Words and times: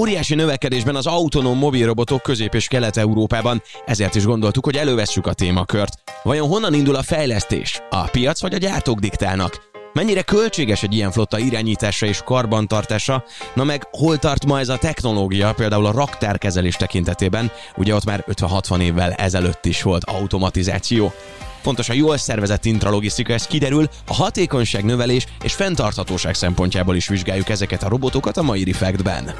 Óriási 0.00 0.34
növekedésben 0.34 0.96
az 0.96 1.06
autonóm 1.06 1.58
mobilrobotok 1.58 2.22
Közép- 2.22 2.54
és 2.54 2.66
Kelet-Európában, 2.66 3.62
ezért 3.86 4.14
is 4.14 4.24
gondoltuk, 4.24 4.64
hogy 4.64 4.76
elővesszük 4.76 5.26
a 5.26 5.32
témakört. 5.32 5.92
Vajon 6.22 6.48
honnan 6.48 6.74
indul 6.74 6.94
a 6.94 7.02
fejlesztés? 7.02 7.80
A 7.90 8.08
piac 8.08 8.40
vagy 8.40 8.54
a 8.54 8.58
gyártók 8.58 8.98
diktálnak? 8.98 9.68
Mennyire 9.92 10.22
költséges 10.22 10.82
egy 10.82 10.94
ilyen 10.94 11.10
flotta 11.10 11.38
irányítása 11.38 12.06
és 12.06 12.20
karbantartása? 12.24 13.24
Na 13.54 13.64
meg 13.64 13.82
hol 13.90 14.18
tart 14.18 14.46
ma 14.46 14.58
ez 14.58 14.68
a 14.68 14.78
technológia, 14.78 15.52
például 15.52 15.86
a 15.86 15.92
raktárkezelés 15.92 16.76
tekintetében? 16.76 17.50
Ugye 17.76 17.94
ott 17.94 18.04
már 18.04 18.24
50-60 18.28 18.80
évvel 18.80 19.12
ezelőtt 19.12 19.66
is 19.66 19.82
volt 19.82 20.04
automatizáció. 20.04 21.12
Fontos 21.60 21.88
a 21.88 21.92
jól 21.92 22.16
szervezett 22.16 22.64
intralogisztika, 22.64 23.32
ez 23.32 23.46
kiderül, 23.46 23.88
a 24.06 24.14
hatékonyság 24.14 24.84
növelés 24.84 25.26
és 25.42 25.52
fenntarthatóság 25.54 26.34
szempontjából 26.34 26.96
is 26.96 27.08
vizsgáljuk 27.08 27.48
ezeket 27.48 27.82
a 27.82 27.88
robotokat 27.88 28.36
a 28.36 28.42
mai 28.42 28.64
Refactben. 28.64 29.34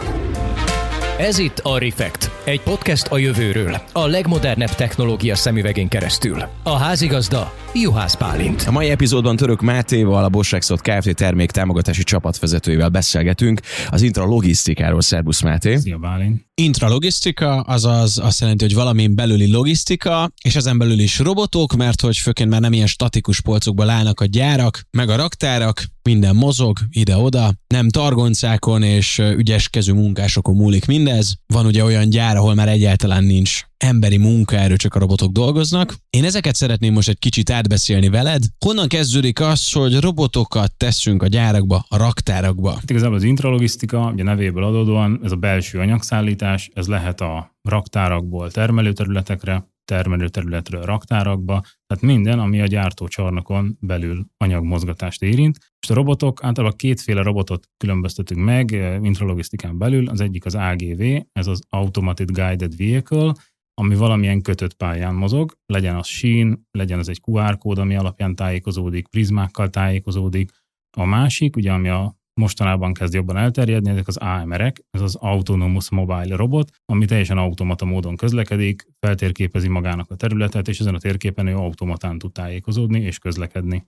Ez 1.19 1.39
itt 1.39 1.59
a 1.59 1.79
Refekt, 1.79 2.31
egy 2.45 2.61
podcast 2.61 3.07
a 3.07 3.19
jövőről, 3.19 3.81
a 3.93 4.07
legmodernebb 4.07 4.75
technológia 4.75 5.35
szemüvegén 5.35 5.89
keresztül. 5.89 6.43
A 6.63 6.77
házigazda 6.77 7.55
Juhász 7.75 8.17
Pálint. 8.17 8.65
A 8.67 8.71
mai 8.71 8.91
epizódban 8.91 9.37
Török 9.37 9.61
Mátéval, 9.61 10.25
a 10.25 10.29
Bossexot 10.29 10.81
Kft. 10.81 11.15
termék 11.15 11.51
támogatási 11.51 12.03
csapatvezetőjével 12.03 12.89
beszélgetünk 12.89 13.61
az 13.91 14.03
intralogisztikáról. 14.03 15.01
Szerbusz 15.01 15.43
Máté! 15.43 15.77
Szia 15.77 15.99
Bálint! 15.99 16.50
Intralogisztika, 16.61 17.61
azaz 17.61 18.19
azt 18.19 18.41
jelenti, 18.41 18.65
hogy 18.65 18.75
valamin 18.75 19.15
belüli 19.15 19.51
logisztika, 19.51 20.31
és 20.45 20.57
ezen 20.57 20.79
belül 20.79 20.99
is 20.99 21.19
robotok, 21.19 21.75
mert 21.75 22.01
hogy 22.01 22.17
főként 22.17 22.51
már 22.51 22.61
nem 22.61 22.73
ilyen 22.73 22.87
statikus 22.87 23.41
polcokból 23.41 23.91
állnak 23.91 24.21
a 24.21 24.25
gyárak, 24.25 24.83
meg 24.91 25.09
a 25.09 25.17
raktárak, 25.17 25.85
minden 26.03 26.37
mozog 26.37 26.79
ide-oda, 26.91 27.53
nem 27.67 27.89
targoncákon 27.89 28.83
és 28.83 29.19
ügyeskező 29.19 29.93
munkásokon 29.93 30.55
múlik 30.57 30.87
mindez. 30.87 31.35
Van 31.47 31.67
ugye 31.67 31.85
olyan 31.85 32.11
gyár, 32.11 32.37
ahol 32.37 32.55
már 32.55 32.69
egyáltalán 32.69 33.25
nincs 33.25 33.61
emberi 33.81 34.17
munkaerő, 34.17 34.77
csak 34.77 34.95
a 34.95 34.99
robotok 34.99 35.33
dolgoznak. 35.33 35.95
Én 36.11 36.25
ezeket 36.25 36.55
szeretném 36.55 36.93
most 36.93 37.09
egy 37.09 37.19
kicsit 37.19 37.51
átbeszélni 37.51 38.09
veled. 38.09 38.43
Honnan 38.59 38.89
kezdődik 38.89 39.41
az, 39.41 39.73
hogy 39.73 40.01
robotokat 40.01 40.77
teszünk 40.77 41.23
a 41.23 41.27
gyárakba, 41.27 41.85
a 41.89 41.97
raktárakba? 41.97 42.71
Hát 42.71 42.91
igazából 42.91 43.17
az 43.17 43.23
intralogisztika, 43.23 44.11
ugye 44.13 44.23
nevéből 44.23 44.65
adódóan, 44.65 45.21
ez 45.23 45.33
a 45.33 45.37
belső 45.37 45.79
anyagszállítás, 45.79 46.71
ez 46.75 46.87
lehet 46.87 47.21
a 47.21 47.57
raktárakból 47.63 48.51
termelőterületekre, 48.51 49.69
termelőterületről 49.85 50.83
raktárakba, 50.83 51.61
tehát 51.87 52.05
minden, 52.05 52.39
ami 52.39 52.61
a 52.61 52.67
gyártócsarnokon 52.67 53.77
belül 53.81 54.27
anyagmozgatást 54.37 55.23
érint. 55.23 55.59
És 55.81 55.91
a 55.91 55.95
robotok, 55.95 56.45
általában 56.45 56.77
kétféle 56.77 57.23
robotot 57.23 57.69
különböztetünk 57.77 58.45
meg 58.45 58.71
intralogisztikán 59.03 59.79
belül, 59.79 60.09
az 60.09 60.21
egyik 60.21 60.45
az 60.45 60.55
AGV, 60.55 61.03
ez 61.33 61.47
az 61.47 61.63
Automated 61.69 62.31
Guided 62.31 62.77
Vehicle, 62.77 63.33
ami 63.81 63.95
valamilyen 63.95 64.43
kötött 64.43 64.75
pályán 64.75 65.15
mozog, 65.15 65.57
legyen 65.67 65.97
az 65.97 66.07
sín, 66.07 66.67
legyen 66.71 66.99
az 66.99 67.09
egy 67.09 67.21
QR 67.27 67.59
kód, 67.59 67.79
ami 67.79 67.97
alapján 67.97 68.35
tájékozódik, 68.35 69.09
prizmákkal 69.09 69.71
tájékozódik. 69.71 70.51
A 70.97 71.05
másik, 71.05 71.57
ugye 71.57 71.73
ami 71.73 71.89
a 71.89 72.15
mostanában 72.41 72.93
kezd 72.93 73.15
jobban 73.15 73.37
elterjedni, 73.37 73.91
ezek 73.91 74.09
az 74.09 74.17
AMR-ek, 74.17 74.81
ez 74.91 75.01
az 75.01 75.15
Autonomous 75.15 75.91
Mobile 75.91 76.37
Robot, 76.37 76.71
ami 76.85 77.05
teljesen 77.05 77.39
automata 77.39 77.85
módon 77.85 78.17
közlekedik, 78.17 78.87
feltérképezi 78.99 79.69
magának 79.69 80.11
a 80.11 80.17
területet, 80.17 80.69
és 80.69 80.81
ezen 80.81 80.95
a 80.95 80.99
térképen 80.99 81.47
ő 81.47 81.57
automatán 81.57 82.19
tud 82.19 82.33
tájékozódni 82.33 83.01
és 83.01 83.19
közlekedni 83.19 83.87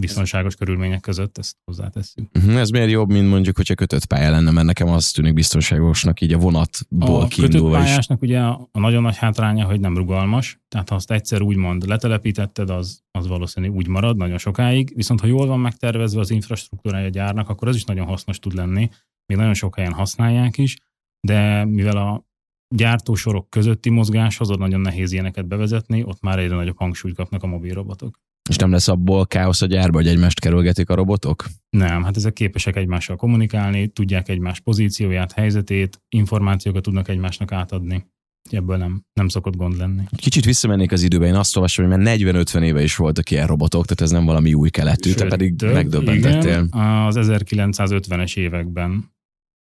biztonságos 0.00 0.54
körülmények 0.54 1.00
között, 1.00 1.38
ezt 1.38 1.56
hozzátesszük. 1.64 2.28
Uh-huh, 2.34 2.56
ez 2.56 2.70
miért 2.70 2.90
jobb, 2.90 3.10
mint 3.10 3.28
mondjuk, 3.28 3.56
hogyha 3.56 3.74
kötött 3.74 4.04
pálya 4.04 4.30
lenne, 4.30 4.50
mert 4.50 4.66
nekem 4.66 4.88
az 4.88 5.10
tűnik 5.10 5.34
biztonságosnak 5.34 6.20
így 6.20 6.32
a 6.32 6.38
vonatból 6.38 7.20
a 7.20 7.26
kiindulva 7.26 7.68
kötött 7.68 7.84
pályásnak 7.84 8.22
is. 8.22 8.28
ugye 8.28 8.40
a 8.40 8.68
nagyon 8.72 9.02
nagy 9.02 9.16
hátránya, 9.16 9.64
hogy 9.64 9.80
nem 9.80 9.96
rugalmas, 9.96 10.60
tehát 10.68 10.88
ha 10.88 10.94
azt 10.94 11.10
egyszer 11.10 11.42
úgymond 11.42 11.86
letelepítetted, 11.86 12.70
az, 12.70 13.02
az 13.10 13.26
valószínűleg 13.26 13.76
úgy 13.76 13.86
marad 13.86 14.16
nagyon 14.16 14.38
sokáig, 14.38 14.92
viszont 14.94 15.20
ha 15.20 15.26
jól 15.26 15.46
van 15.46 15.60
megtervezve 15.60 16.20
az 16.20 16.30
infrastruktúrája 16.30 17.06
a 17.06 17.10
gyárnak, 17.10 17.48
akkor 17.48 17.68
ez 17.68 17.76
is 17.76 17.84
nagyon 17.84 18.06
hasznos 18.06 18.38
tud 18.38 18.54
lenni, 18.54 18.88
még 19.26 19.38
nagyon 19.38 19.54
sok 19.54 19.76
helyen 19.76 19.92
használják 19.92 20.58
is, 20.58 20.76
de 21.20 21.64
mivel 21.64 21.96
a 21.96 22.28
gyártósorok 22.74 23.50
közötti 23.50 23.90
mozgáshoz 23.90 24.50
ott 24.50 24.58
nagyon 24.58 24.80
nehéz 24.80 25.12
ilyeneket 25.12 25.46
bevezetni, 25.46 26.02
ott 26.02 26.20
már 26.20 26.38
egyre 26.38 26.54
nagyobb 26.54 26.78
hangsúlyt 26.78 27.14
kapnak 27.14 27.42
a 27.42 27.46
mobil 27.46 27.74
robotok. 27.74 28.20
És 28.50 28.56
nem 28.56 28.70
lesz 28.70 28.88
abból 28.88 29.26
káosz 29.26 29.62
a 29.62 29.66
gyárba, 29.66 29.96
hogy 29.96 30.08
egymást 30.08 30.40
kerülgetik 30.40 30.88
a 30.88 30.94
robotok? 30.94 31.44
Nem, 31.70 32.04
hát 32.04 32.16
ezek 32.16 32.32
képesek 32.32 32.76
egymással 32.76 33.16
kommunikálni, 33.16 33.88
tudják 33.88 34.28
egymás 34.28 34.60
pozícióját, 34.60 35.32
helyzetét, 35.32 36.02
információkat 36.08 36.82
tudnak 36.82 37.08
egymásnak 37.08 37.52
átadni. 37.52 38.06
Ebből 38.50 38.76
nem, 38.76 39.02
nem 39.12 39.28
szokott 39.28 39.56
gond 39.56 39.76
lenni. 39.76 40.02
Kicsit 40.16 40.44
visszamennék 40.44 40.92
az 40.92 41.02
időben, 41.02 41.28
én 41.28 41.34
azt 41.34 41.56
olvasom, 41.56 41.90
hogy 41.90 41.98
már 41.98 42.18
40-50 42.18 42.62
éve 42.62 42.82
is 42.82 42.96
voltak 42.96 43.30
ilyen 43.30 43.46
robotok, 43.46 43.84
tehát 43.84 44.00
ez 44.00 44.10
nem 44.10 44.24
valami 44.24 44.54
új 44.54 44.70
keletű, 44.70 45.12
te 45.12 45.26
pedig 45.26 45.56
több, 45.56 45.72
megdöbbentettél. 45.72 46.50
Igen, 46.50 46.80
az 47.06 47.16
1950-es 47.18 48.36
években 48.36 49.12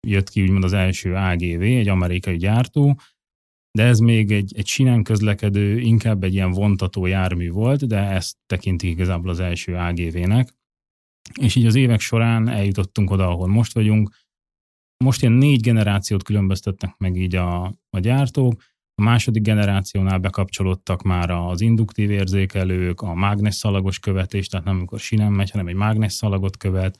jött 0.06 0.28
ki 0.28 0.42
úgymond 0.42 0.64
az 0.64 0.72
első 0.72 1.14
AGV, 1.14 1.62
egy 1.62 1.88
amerikai 1.88 2.36
gyártó, 2.36 3.00
de 3.72 3.84
ez 3.84 3.98
még 3.98 4.30
egy, 4.32 4.52
egy 4.56 4.66
sinen 4.66 5.02
közlekedő, 5.02 5.78
inkább 5.78 6.24
egy 6.24 6.34
ilyen 6.34 6.50
vontató 6.50 7.06
jármű 7.06 7.50
volt, 7.50 7.86
de 7.86 7.98
ezt 7.98 8.36
tekintik 8.46 8.90
igazából 8.90 9.30
az 9.30 9.40
első 9.40 9.74
AGV-nek. 9.74 10.54
És 11.40 11.54
így 11.54 11.66
az 11.66 11.74
évek 11.74 12.00
során 12.00 12.48
eljutottunk 12.48 13.10
oda, 13.10 13.28
ahol 13.28 13.48
most 13.48 13.72
vagyunk. 13.72 14.10
Most 15.04 15.22
ilyen 15.22 15.34
négy 15.34 15.60
generációt 15.60 16.22
különböztetnek 16.22 16.94
meg 16.98 17.16
így 17.16 17.34
a, 17.34 17.64
a 17.90 17.98
gyártók. 17.98 18.62
A 18.94 19.02
második 19.02 19.42
generációnál 19.42 20.18
bekapcsolódtak 20.18 21.02
már 21.02 21.30
az 21.30 21.60
induktív 21.60 22.10
érzékelők, 22.10 23.00
a 23.00 23.14
mágnesszalagos 23.14 23.98
követés, 23.98 24.46
tehát 24.46 24.66
nem 24.66 24.76
amikor 24.76 24.98
sinem 24.98 25.32
megy, 25.32 25.50
hanem 25.50 25.66
egy 25.66 25.74
mágnesszalagot 25.74 26.56
követ. 26.56 26.98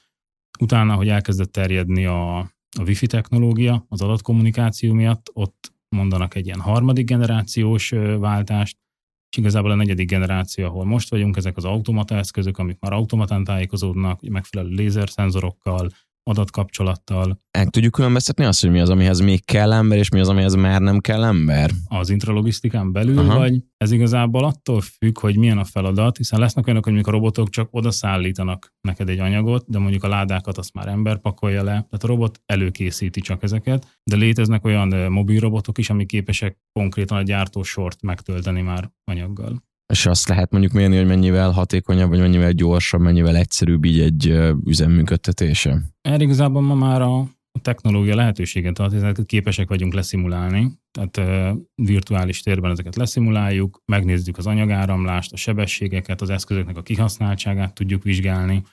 Utána, 0.59 0.95
hogy 0.95 1.09
elkezdett 1.09 1.51
terjedni 1.51 2.05
a, 2.05 2.37
a 2.77 2.83
wifi 2.85 3.07
technológia 3.07 3.85
az 3.89 4.01
adatkommunikáció 4.01 4.93
miatt, 4.93 5.29
ott 5.33 5.73
mondanak 5.95 6.35
egy 6.35 6.45
ilyen 6.45 6.59
harmadik 6.59 7.05
generációs 7.05 7.89
váltást, 8.19 8.77
és 9.31 9.37
igazából 9.37 9.71
a 9.71 9.75
negyedik 9.75 10.09
generáció, 10.09 10.65
ahol 10.65 10.85
most 10.85 11.09
vagyunk, 11.09 11.37
ezek 11.37 11.57
az 11.57 11.65
automata 11.65 12.15
eszközök, 12.15 12.57
amik 12.57 12.79
már 12.79 12.93
automatán 12.93 13.43
tájékozódnak, 13.43 14.21
megfelelő 14.21 14.69
lézerszenzorokkal, 14.69 15.89
adatkapcsolattal. 16.23 17.39
El 17.51 17.67
tudjuk 17.67 17.91
különböztetni 17.91 18.45
azt, 18.45 18.61
hogy 18.61 18.71
mi 18.71 18.79
az, 18.79 18.89
amihez 18.89 19.19
még 19.19 19.45
kell 19.45 19.73
ember, 19.73 19.97
és 19.97 20.09
mi 20.09 20.19
az, 20.19 20.29
amihez 20.29 20.55
már 20.55 20.81
nem 20.81 20.99
kell 20.99 21.23
ember? 21.23 21.71
Az 21.87 22.09
intralogisztikán 22.09 22.91
belül, 22.91 23.17
Aha. 23.17 23.37
vagy 23.37 23.63
ez 23.77 23.91
igazából 23.91 24.43
attól 24.43 24.81
függ, 24.81 25.19
hogy 25.19 25.37
milyen 25.37 25.57
a 25.57 25.63
feladat, 25.63 26.17
hiszen 26.17 26.39
lesznek 26.39 26.65
olyanok, 26.65 26.85
hogy 26.85 26.99
a 27.03 27.11
robotok 27.11 27.49
csak 27.49 27.67
oda 27.71 27.91
szállítanak 27.91 28.73
neked 28.81 29.09
egy 29.09 29.19
anyagot, 29.19 29.65
de 29.67 29.79
mondjuk 29.79 30.03
a 30.03 30.07
ládákat 30.07 30.57
azt 30.57 30.73
már 30.73 30.87
ember 30.87 31.19
pakolja 31.19 31.63
le, 31.63 31.71
tehát 31.71 32.03
a 32.03 32.07
robot 32.07 32.41
előkészíti 32.45 33.21
csak 33.21 33.43
ezeket, 33.43 33.99
de 34.03 34.15
léteznek 34.15 34.65
olyan 34.65 35.11
mobil 35.11 35.39
robotok 35.39 35.77
is, 35.77 35.89
amik 35.89 36.07
képesek 36.07 36.57
konkrétan 36.73 37.17
a 37.17 37.21
gyártósort 37.21 38.01
megtölteni 38.01 38.61
már 38.61 38.91
anyaggal. 39.03 39.69
És 39.91 40.05
azt 40.05 40.27
lehet 40.27 40.51
mondjuk 40.51 40.73
mérni, 40.73 40.97
hogy 40.97 41.05
mennyivel 41.05 41.51
hatékonyabb, 41.51 42.09
vagy 42.09 42.19
mennyivel 42.19 42.51
gyorsabb, 42.51 43.01
mennyivel 43.01 43.35
egyszerűbb 43.35 43.85
így 43.85 43.99
egy 43.99 44.39
üzemműködtetése? 44.65 45.81
Erre 46.01 46.23
igazából 46.23 46.61
ma 46.61 46.75
már 46.75 47.01
a 47.01 47.27
technológia 47.61 48.15
lehetőséget 48.15 48.79
ad, 48.79 48.93
ezeket 48.93 49.25
képesek 49.25 49.69
vagyunk 49.69 49.93
leszimulálni, 49.93 50.71
tehát 50.91 51.31
virtuális 51.75 52.41
térben 52.41 52.71
ezeket 52.71 52.95
leszimuláljuk, 52.95 53.81
megnézzük 53.85 54.37
az 54.37 54.47
anyagáramlást, 54.47 55.33
a 55.33 55.37
sebességeket, 55.37 56.21
az 56.21 56.29
eszközöknek 56.29 56.77
a 56.77 56.81
kihasználtságát 56.81 57.73
tudjuk 57.73 58.03
vizsgálni, 58.03 58.63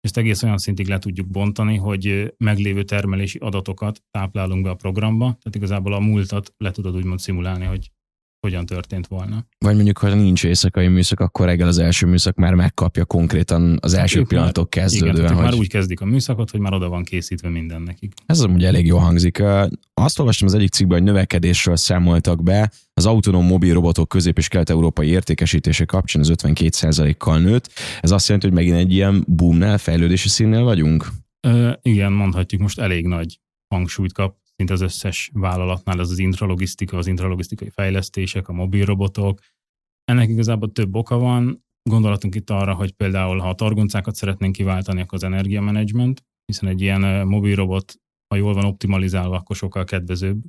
ezt 0.00 0.16
egész 0.16 0.42
olyan 0.42 0.58
szintig 0.58 0.88
le 0.88 0.98
tudjuk 0.98 1.26
bontani, 1.26 1.76
hogy 1.76 2.34
meglévő 2.36 2.82
termelési 2.82 3.38
adatokat 3.38 4.02
táplálunk 4.10 4.62
be 4.62 4.70
a 4.70 4.74
programba, 4.74 5.24
tehát 5.24 5.54
igazából 5.54 5.92
a 5.92 5.98
múltat 5.98 6.54
le 6.56 6.70
tudod 6.70 6.96
úgymond 6.96 7.18
szimulálni, 7.18 7.64
hogy 7.64 7.90
hogyan 8.46 8.66
történt 8.66 9.06
volna. 9.06 9.46
Vagy 9.58 9.74
mondjuk, 9.74 9.98
ha 9.98 10.14
nincs 10.14 10.44
éjszakai 10.44 10.88
műszak, 10.88 11.20
akkor 11.20 11.46
reggel 11.46 11.68
az 11.68 11.78
első 11.78 12.06
műszak 12.06 12.36
már 12.36 12.54
megkapja 12.54 13.04
konkrétan 13.04 13.78
az 13.80 13.94
első 13.94 14.20
ők 14.20 14.28
pillanatok 14.28 14.74
már, 14.74 14.84
kezdődően. 14.84 15.16
Igen, 15.16 15.34
hogy... 15.34 15.44
már 15.44 15.54
úgy 15.54 15.68
kezdik 15.68 16.00
a 16.00 16.04
műszakot, 16.04 16.50
hogy 16.50 16.60
már 16.60 16.72
oda 16.72 16.88
van 16.88 17.04
készítve 17.04 17.48
minden 17.48 17.82
nekik. 17.82 18.12
Ez 18.26 18.40
az 18.40 18.44
ugye 18.44 18.66
elég 18.66 18.86
jó 18.86 18.96
hangzik. 18.96 19.42
Azt 19.94 20.18
olvastam 20.18 20.46
az 20.46 20.54
egyik 20.54 20.70
cikkben, 20.70 20.98
hogy 20.98 21.06
növekedésről 21.06 21.76
számoltak 21.76 22.42
be, 22.42 22.70
az 22.94 23.06
autonóm 23.06 23.46
mobil 23.46 23.74
robotok 23.74 24.08
közép- 24.08 24.38
és 24.38 24.48
kelet-európai 24.48 25.08
értékesítése 25.08 25.84
kapcsán 25.84 26.22
az 26.22 26.30
52%-kal 26.30 27.38
nőtt. 27.38 27.70
Ez 28.00 28.10
azt 28.10 28.26
jelenti, 28.26 28.48
hogy 28.48 28.56
megint 28.56 28.76
egy 28.76 28.92
ilyen 28.92 29.24
boomnál, 29.28 29.78
fejlődési 29.78 30.28
színnél 30.28 30.62
vagyunk? 30.62 31.06
Ö, 31.40 31.72
igen, 31.82 32.12
mondhatjuk 32.12 32.60
most 32.60 32.78
elég 32.78 33.06
nagy 33.06 33.40
hangsúlyt 33.68 34.12
kap 34.12 34.36
szinte 34.56 34.72
az 34.72 34.80
összes 34.80 35.30
vállalatnál, 35.32 36.00
ez 36.00 36.10
az 36.10 36.18
intralogisztika, 36.18 36.96
az 36.96 37.06
intralogisztikai 37.06 37.70
fejlesztések, 37.70 38.48
a 38.48 38.52
mobil 38.52 38.84
robotok. 38.84 39.38
Ennek 40.04 40.28
igazából 40.28 40.72
több 40.72 40.94
oka 40.94 41.18
van. 41.18 41.64
Gondolatunk 41.90 42.34
itt 42.34 42.50
arra, 42.50 42.74
hogy 42.74 42.92
például, 42.92 43.38
ha 43.38 43.48
a 43.48 43.54
targoncákat 43.54 44.14
szeretnénk 44.14 44.52
kiváltani, 44.52 45.00
akkor 45.00 45.14
az 45.14 45.24
energiamenedzsment, 45.24 46.24
hiszen 46.44 46.68
egy 46.68 46.80
ilyen 46.80 47.26
mobil 47.26 47.54
robot 47.54 47.94
ha 48.28 48.36
jól 48.36 48.54
van 48.54 48.64
optimalizálva, 48.64 49.36
akkor 49.36 49.56
sokkal 49.56 49.84
kedvezőbb, 49.84 50.42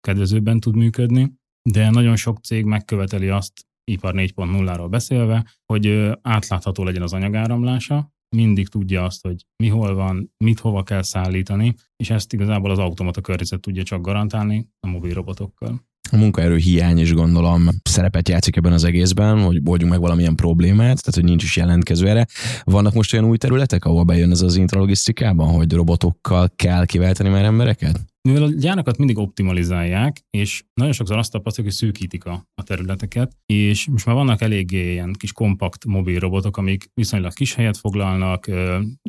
kedvezőbben 0.00 0.60
tud 0.60 0.76
működni. 0.76 1.32
De 1.70 1.90
nagyon 1.90 2.16
sok 2.16 2.38
cég 2.38 2.64
megköveteli 2.64 3.28
azt, 3.28 3.66
ipar 3.84 4.14
4.0-ról 4.14 4.86
beszélve, 4.90 5.46
hogy 5.72 6.12
átlátható 6.22 6.84
legyen 6.84 7.02
az 7.02 7.12
anyagáramlása, 7.12 8.13
mindig 8.34 8.68
tudja 8.68 9.04
azt, 9.04 9.22
hogy 9.22 9.46
mi 9.62 9.68
hol 9.68 9.94
van, 9.94 10.32
mit 10.44 10.60
hova 10.60 10.82
kell 10.82 11.02
szállítani, 11.02 11.74
és 11.96 12.10
ezt 12.10 12.32
igazából 12.32 12.70
az 12.70 12.78
automata 12.78 13.20
környezet 13.20 13.60
tudja 13.60 13.82
csak 13.82 14.02
garantálni 14.02 14.68
a 14.80 14.86
mobil 14.86 15.14
robotokkal. 15.14 15.80
A 16.14 16.16
munkaerő 16.16 16.56
hiány 16.56 16.98
is 16.98 17.12
gondolom 17.12 17.68
szerepet 17.82 18.28
játszik 18.28 18.56
ebben 18.56 18.72
az 18.72 18.84
egészben, 18.84 19.42
hogy 19.42 19.60
oldjunk 19.64 19.92
meg 19.92 20.00
valamilyen 20.00 20.34
problémát, 20.34 20.78
tehát 20.78 21.14
hogy 21.14 21.24
nincs 21.24 21.42
is 21.42 21.56
jelentkező 21.56 22.08
erre. 22.08 22.26
Vannak 22.64 22.94
most 22.94 23.12
olyan 23.12 23.24
új 23.24 23.36
területek, 23.36 23.84
ahol 23.84 24.04
bejön 24.04 24.30
ez 24.30 24.40
az 24.40 24.56
intralogisztikában, 24.56 25.48
hogy 25.48 25.72
robotokkal 25.72 26.50
kell 26.56 26.86
kiváltani 26.86 27.28
már 27.28 27.44
embereket? 27.44 28.00
Mivel 28.28 28.42
a 28.42 28.48
gyárakat 28.48 28.98
mindig 28.98 29.18
optimalizálják, 29.18 30.20
és 30.30 30.64
nagyon 30.74 30.92
sokszor 30.92 31.18
azt 31.18 31.32
tapasztaljuk, 31.32 31.72
hogy 31.72 31.82
szűkítik 31.82 32.24
a, 32.24 32.44
a 32.54 32.62
területeket, 32.62 33.36
és 33.46 33.86
most 33.86 34.06
már 34.06 34.14
vannak 34.14 34.40
eléggé 34.40 34.92
ilyen 34.92 35.12
kis 35.12 35.32
kompakt 35.32 35.84
mobil 35.84 36.18
robotok, 36.18 36.56
amik 36.56 36.90
viszonylag 36.94 37.32
kis 37.32 37.54
helyet 37.54 37.76
foglalnak, 37.76 38.50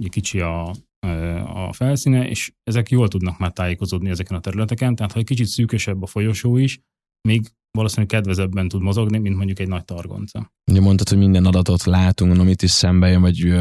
kicsi 0.10 0.40
a, 0.40 0.75
a 1.54 1.74
felszíne, 1.74 2.30
és 2.30 2.51
ezek 2.63 2.90
jól 2.90 3.08
tudnak 3.08 3.38
már 3.38 3.51
tájékozódni 3.51 4.10
ezeken 4.10 4.38
a 4.38 4.40
területeken, 4.40 4.96
tehát 4.96 5.12
ha 5.12 5.19
egy 5.19 5.25
kicsit 5.25 5.48
szűkösebb 5.48 6.04
a 6.04 6.06
folyosó 6.08 6.58
is, 6.58 6.80
még 7.25 7.48
valószínűleg 7.72 8.10
kedvezebben 8.10 8.68
tud 8.68 8.81
mozogni, 8.81 9.18
mint 9.18 9.36
mondjuk 9.36 9.60
egy 9.60 9.68
nagy 9.68 9.86
targonca. 9.86 10.51
Ugye 10.72 10.81
mondtad, 10.81 11.10
hogy 11.10 11.18
minden 11.18 11.45
adatot 11.45 11.83
látunk, 11.83 12.39
amit 12.39 12.62
is 12.62 12.72
szembe 12.72 13.07
jön, 13.07 13.22
vagy 13.22 13.54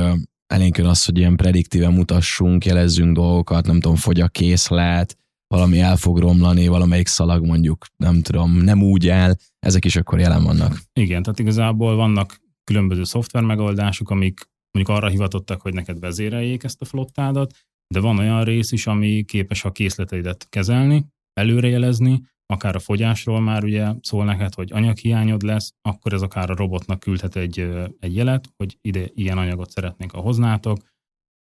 elénk 0.47 0.79
jön 0.79 0.87
az, 0.87 1.05
hogy 1.05 1.19
ilyen 1.19 1.37
prediktíven 1.37 1.93
mutassunk, 1.93 2.65
jelezzünk 2.65 3.15
dolgokat, 3.15 3.67
nem 3.67 3.81
tudom, 3.81 3.97
fogy 3.97 4.21
a 4.21 4.29
készlet, 4.29 5.17
valami 5.47 5.81
el 5.81 5.97
fog 5.97 6.19
romlani, 6.19 6.67
valamelyik 6.67 7.07
szalag 7.07 7.47
mondjuk, 7.47 7.87
nem 7.97 8.23
tudom, 8.23 8.53
nem 8.53 8.83
úgy 8.83 9.09
el, 9.09 9.37
ezek 9.59 9.85
is 9.85 9.97
akkor 9.97 10.19
jelen 10.19 10.45
vannak. 10.45 10.81
Igen, 10.93 11.23
tehát 11.23 11.39
igazából 11.39 11.97
vannak 11.97 12.41
különböző 12.65 13.05
szoftver 13.05 13.43
megoldások, 13.43 14.11
amik 14.11 14.49
mondjuk 14.71 14.97
arra 14.97 15.09
hivatottak, 15.09 15.61
hogy 15.61 15.75
neked 15.75 16.01
vezéreljék 16.01 16.65
ezt 16.65 16.81
a 16.81 16.85
flottádat, 16.85 17.55
de 17.95 18.01
van 18.01 18.19
olyan 18.19 18.45
rész 18.45 18.73
is, 18.73 18.87
ami 18.87 19.25
képes 19.25 19.65
a 19.65 19.73
készleteidet 19.73 20.47
kezelni, 20.49 21.07
előrejelezni, 21.33 22.23
akár 22.47 22.75
a 22.75 22.79
fogyásról 22.79 23.41
már 23.41 23.65
ugye 23.65 23.93
szól 24.01 24.25
neked, 24.25 24.55
hogy 24.55 24.73
anyaghiányod 24.73 25.43
lesz, 25.43 25.75
akkor 25.83 26.13
ez 26.13 26.23
akár 26.23 26.51
a 26.51 26.57
robotnak 26.57 27.01
küldhet 27.01 27.37
egy, 27.37 27.69
egy 27.99 28.15
jelet, 28.15 28.49
hogy 28.57 28.79
ide 28.81 29.07
ilyen 29.15 29.39
anyagot 29.39 29.71
szeretnénk, 29.71 30.11
ha 30.13 30.21
hoznátok, 30.21 30.79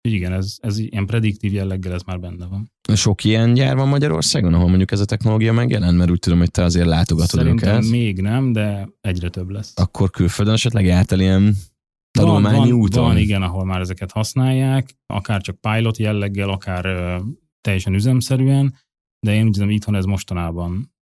igen, 0.02 0.34
ez, 0.34 0.56
ez 0.62 0.78
ilyen 0.78 1.06
prediktív 1.06 1.54
jelleggel 1.54 1.94
ez 1.94 2.02
már 2.02 2.20
benne 2.20 2.46
van. 2.46 2.72
Sok 2.94 3.24
ilyen 3.24 3.54
gyár 3.54 3.76
van 3.76 3.88
Magyarországon, 3.88 4.54
ahol 4.54 4.68
mondjuk 4.68 4.92
ez 4.92 5.00
a 5.00 5.06
technológia 5.06 5.54
megjelent? 5.54 5.98
Mert 5.98 6.10
úgy 6.10 6.20
tudom, 6.20 6.40
hogy 6.40 6.52
te 6.52 6.64
azért 6.64 6.86
látogatod 6.86 7.40
Szerintem 7.40 7.76
őket. 7.76 7.90
még 7.90 8.22
nem, 8.22 8.52
de 8.52 8.90
egyre 9.02 9.30
több 9.30 9.50
lesz. 9.50 9.74
Akkor 9.76 10.10
külföldön 10.10 10.54
esetleg 10.54 10.86
járt 10.86 11.12
el 11.12 11.20
ilyen 11.20 11.56
tanulmányi 12.12 12.58
van, 12.58 12.72
úton? 12.72 13.04
Van, 13.04 13.18
igen, 13.18 13.42
ahol 13.42 13.66
már 13.66 13.80
ezeket 13.80 14.12
használják, 14.12 14.96
akár 15.06 15.42
csak 15.42 15.60
pilot 15.62 15.98
jelleggel, 15.98 16.50
akár 16.50 16.86
ö, 16.86 17.18
teljesen 17.62 17.94
üzemszerűen, 17.94 18.76
de 19.20 19.34
én 19.34 19.46
úgy 19.46 19.52
tudom, 19.52 19.70
itthon 19.70 19.96
ez 19.96 20.06
mostanában 20.06 20.94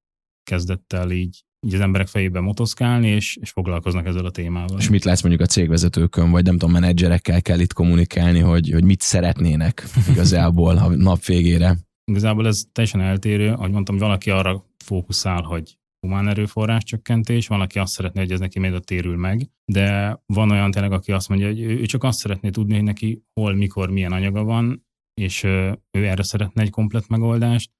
kezdett 0.43 0.93
el 0.93 1.11
így 1.11 1.45
így 1.65 1.73
az 1.73 1.79
emberek 1.79 2.07
fejében 2.07 2.43
motoszkálni, 2.43 3.07
és, 3.07 3.37
és 3.41 3.49
foglalkoznak 3.49 4.05
ezzel 4.05 4.25
a 4.25 4.31
témával. 4.31 4.79
És 4.79 4.89
mit 4.89 5.03
látsz 5.03 5.21
mondjuk 5.21 5.43
a 5.43 5.51
cégvezetőkön, 5.51 6.31
vagy 6.31 6.43
nem 6.43 6.57
tudom, 6.57 6.71
menedzserekkel 6.71 7.41
kell 7.41 7.59
itt 7.59 7.73
kommunikálni, 7.73 8.39
hogy, 8.39 8.71
hogy 8.71 8.83
mit 8.83 9.01
szeretnének 9.01 9.83
igazából 10.11 10.77
a 10.77 10.95
nap 10.95 11.25
végére? 11.25 11.77
Igazából 12.11 12.47
ez 12.47 12.63
teljesen 12.71 13.01
eltérő, 13.01 13.51
ahogy 13.51 13.71
mondtam, 13.71 13.97
valaki 13.97 14.29
arra 14.29 14.65
fókuszál, 14.85 15.41
hogy 15.41 15.77
humán 15.99 16.27
erőforrás 16.27 16.83
csökkentés, 16.83 17.47
van, 17.47 17.61
aki 17.61 17.79
azt 17.79 17.93
szeretné, 17.93 18.19
hogy 18.21 18.31
ez 18.31 18.39
neki 18.39 18.59
még 18.59 18.79
térül 18.79 19.17
meg, 19.17 19.49
de 19.71 20.19
van 20.25 20.51
olyan 20.51 20.71
tényleg, 20.71 20.91
aki 20.91 21.11
azt 21.11 21.29
mondja, 21.29 21.47
hogy 21.47 21.61
ő 21.61 21.85
csak 21.85 22.03
azt 22.03 22.19
szeretné 22.19 22.49
tudni, 22.49 22.73
hogy 22.73 22.83
neki 22.83 23.23
hol, 23.33 23.53
mikor, 23.53 23.89
milyen 23.89 24.11
anyaga 24.11 24.43
van, 24.43 24.85
és 25.21 25.43
ő 25.43 25.79
erre 25.91 26.23
szeretne 26.23 26.61
egy 26.61 26.69
komplet 26.69 27.07
megoldást, 27.07 27.71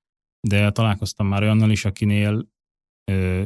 de 0.48 0.72
találkoztam 0.72 1.28
már 1.28 1.42
olyannal 1.42 1.72
is, 1.72 1.86
akinél 1.86 2.48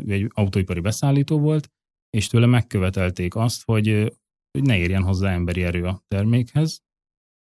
egy 0.08 0.32
autóipari 0.34 0.80
beszállító 0.80 1.40
volt, 1.40 1.72
és 2.18 2.28
tőle 2.28 2.46
megkövetelték 2.46 3.36
azt, 3.36 3.64
hogy, 3.66 4.14
hogy 4.52 4.68
ne 4.68 4.78
érjen 4.78 5.04
hozzá 5.04 5.32
emberi 5.32 5.64
erő 5.64 5.84
a 5.84 6.04
termékhez, 6.08 6.82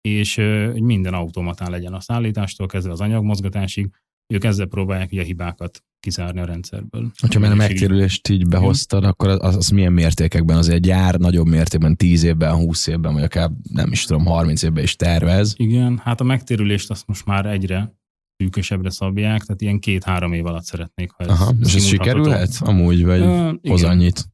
és 0.00 0.34
hogy 0.72 0.82
minden 0.82 1.14
automatán 1.14 1.70
legyen 1.70 1.94
a 1.94 2.00
szállítástól 2.00 2.66
kezdve 2.66 2.92
az 2.92 3.00
anyagmozgatásig, 3.00 3.90
ők 4.34 4.44
ezzel 4.44 4.66
próbálják 4.66 5.12
ugye 5.12 5.20
a 5.20 5.24
hibákat 5.24 5.82
kizárni 6.00 6.40
a 6.40 6.44
rendszerből. 6.44 7.10
Ha 7.32 7.38
már 7.38 7.52
a 7.52 7.54
megtérülést 7.54 8.28
így 8.28 8.48
behoztad, 8.48 9.04
akkor 9.04 9.28
az, 9.28 9.56
az 9.56 9.68
milyen 9.68 9.92
mértékekben? 9.92 10.56
Az 10.56 10.68
egy 10.68 10.80
gyár 10.80 11.14
nagyobb 11.14 11.46
mértékben, 11.46 11.96
10 11.96 12.22
évben, 12.22 12.54
20 12.54 12.86
évben, 12.86 13.12
vagy 13.12 13.22
akár 13.22 13.50
nem 13.72 13.92
is 13.92 14.04
tudom, 14.04 14.24
30 14.24 14.62
évben 14.62 14.82
is 14.82 14.96
tervez. 14.96 15.54
Igen, 15.56 15.98
hát 15.98 16.20
a 16.20 16.24
megtérülést 16.24 16.90
azt 16.90 17.06
most 17.06 17.26
már 17.26 17.46
egyre 17.46 17.97
szűkösebbre 18.38 18.90
szabják, 18.90 19.42
tehát 19.42 19.60
ilyen 19.60 19.78
két-három 19.78 20.32
év 20.32 20.46
alatt 20.46 20.64
szeretnék, 20.64 21.10
ha 21.10 21.24
ez 21.24 21.28
Aha, 21.28 21.52
és 21.60 21.74
ez 21.74 21.84
sikerülhet 21.84 22.58
amúgy, 22.60 23.04
vagy 23.04 23.20
uh, 23.20 23.54
hoz 23.62 23.82
annyit? 23.82 24.24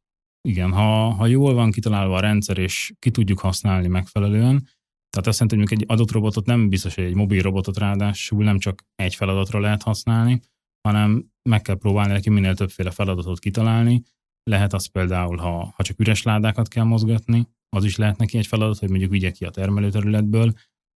Igen, 0.49 0.73
ha, 0.73 1.11
ha 1.11 1.27
jól 1.27 1.55
van 1.55 1.71
kitalálva 1.71 2.17
a 2.17 2.21
rendszer, 2.21 2.59
és 2.59 2.93
ki 2.99 3.11
tudjuk 3.11 3.39
használni 3.39 3.89
megfelelően, 3.89 4.69
tehát 5.11 5.29
azt 5.29 5.41
jelenti, 5.41 5.75
hogy 5.75 5.83
egy 5.83 5.85
adott 5.89 6.11
robotot 6.11 6.47
nem 6.47 6.69
biztos, 6.69 6.95
hogy 6.95 7.05
egy 7.05 7.15
mobil 7.15 7.43
robotot 7.43 7.79
ráadásul 7.79 8.45
nem 8.45 8.59
csak 8.59 8.85
egy 8.95 9.15
feladatra 9.15 9.61
lehet 9.61 9.83
használni, 9.83 10.41
hanem 10.89 11.25
meg 11.49 11.63
kell 11.63 11.77
próbálni 11.77 12.13
neki 12.13 12.31
minél 12.31 12.55
többféle 12.55 12.91
feladatot 12.91 13.39
kitalálni. 13.39 14.03
Lehet 14.51 14.73
az 14.73 14.87
például, 14.87 15.37
ha, 15.37 15.73
ha 15.77 15.83
csak 15.83 16.01
üres 16.01 16.23
ládákat 16.23 16.69
kell 16.69 16.85
mozgatni, 16.85 17.49
az 17.77 17.85
is 17.85 17.97
lehet 17.97 18.17
neki 18.17 18.39
egy 18.39 18.47
feladat, 18.47 18.79
hogy 18.79 18.89
mondjuk 18.89 19.11
vigye 19.11 19.31
ki 19.31 19.45
a 19.45 19.51
termelőterületből, 19.51 20.53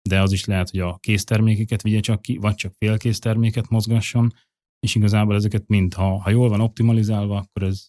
de 0.07 0.21
az 0.21 0.33
is 0.33 0.45
lehet, 0.45 0.71
hogy 0.71 0.81
a 0.81 0.99
késztermékeket 1.01 1.83
vigye 1.83 2.01
csak 2.01 2.23
ki, 2.23 2.37
vagy 2.37 2.55
csak 2.55 2.73
félkészterméket 2.79 3.69
mozgasson, 3.69 4.33
és 4.79 4.95
igazából 4.95 5.35
ezeket 5.35 5.67
mind, 5.67 5.95
ha, 5.95 6.21
ha 6.21 6.31
jól 6.31 6.49
van 6.49 6.61
optimalizálva, 6.61 7.37
akkor 7.37 7.63
ez, 7.63 7.89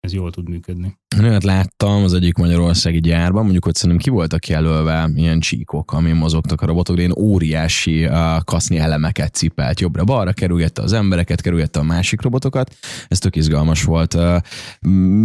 ez 0.00 0.12
jól 0.12 0.30
tud 0.30 0.48
működni. 0.48 0.98
Olyat 1.22 1.44
láttam 1.44 2.02
az 2.02 2.14
egyik 2.14 2.36
magyarországi 2.36 3.00
gyárban, 3.00 3.42
mondjuk 3.42 3.64
hogy 3.64 3.74
szerintem 3.74 3.98
ki 3.98 4.10
voltak 4.10 4.48
jelölve 4.48 5.10
ilyen 5.14 5.40
csíkok, 5.40 5.92
amin 5.92 6.14
mozogtak 6.14 6.60
a 6.60 6.66
robotok, 6.66 6.96
de 6.96 7.02
én 7.02 7.12
óriási 7.18 8.06
uh, 8.06 8.14
kaszni 8.44 8.78
elemeket 8.78 9.34
cipelt 9.34 9.80
jobbra-balra, 9.80 10.32
kerülgette 10.32 10.82
az 10.82 10.92
embereket, 10.92 11.40
kerülgette 11.40 11.78
a 11.78 11.82
másik 11.82 12.22
robotokat. 12.22 12.76
Ez 13.08 13.18
tök 13.18 13.36
izgalmas 13.36 13.84
volt. 13.84 14.14
Uh, 14.14 14.36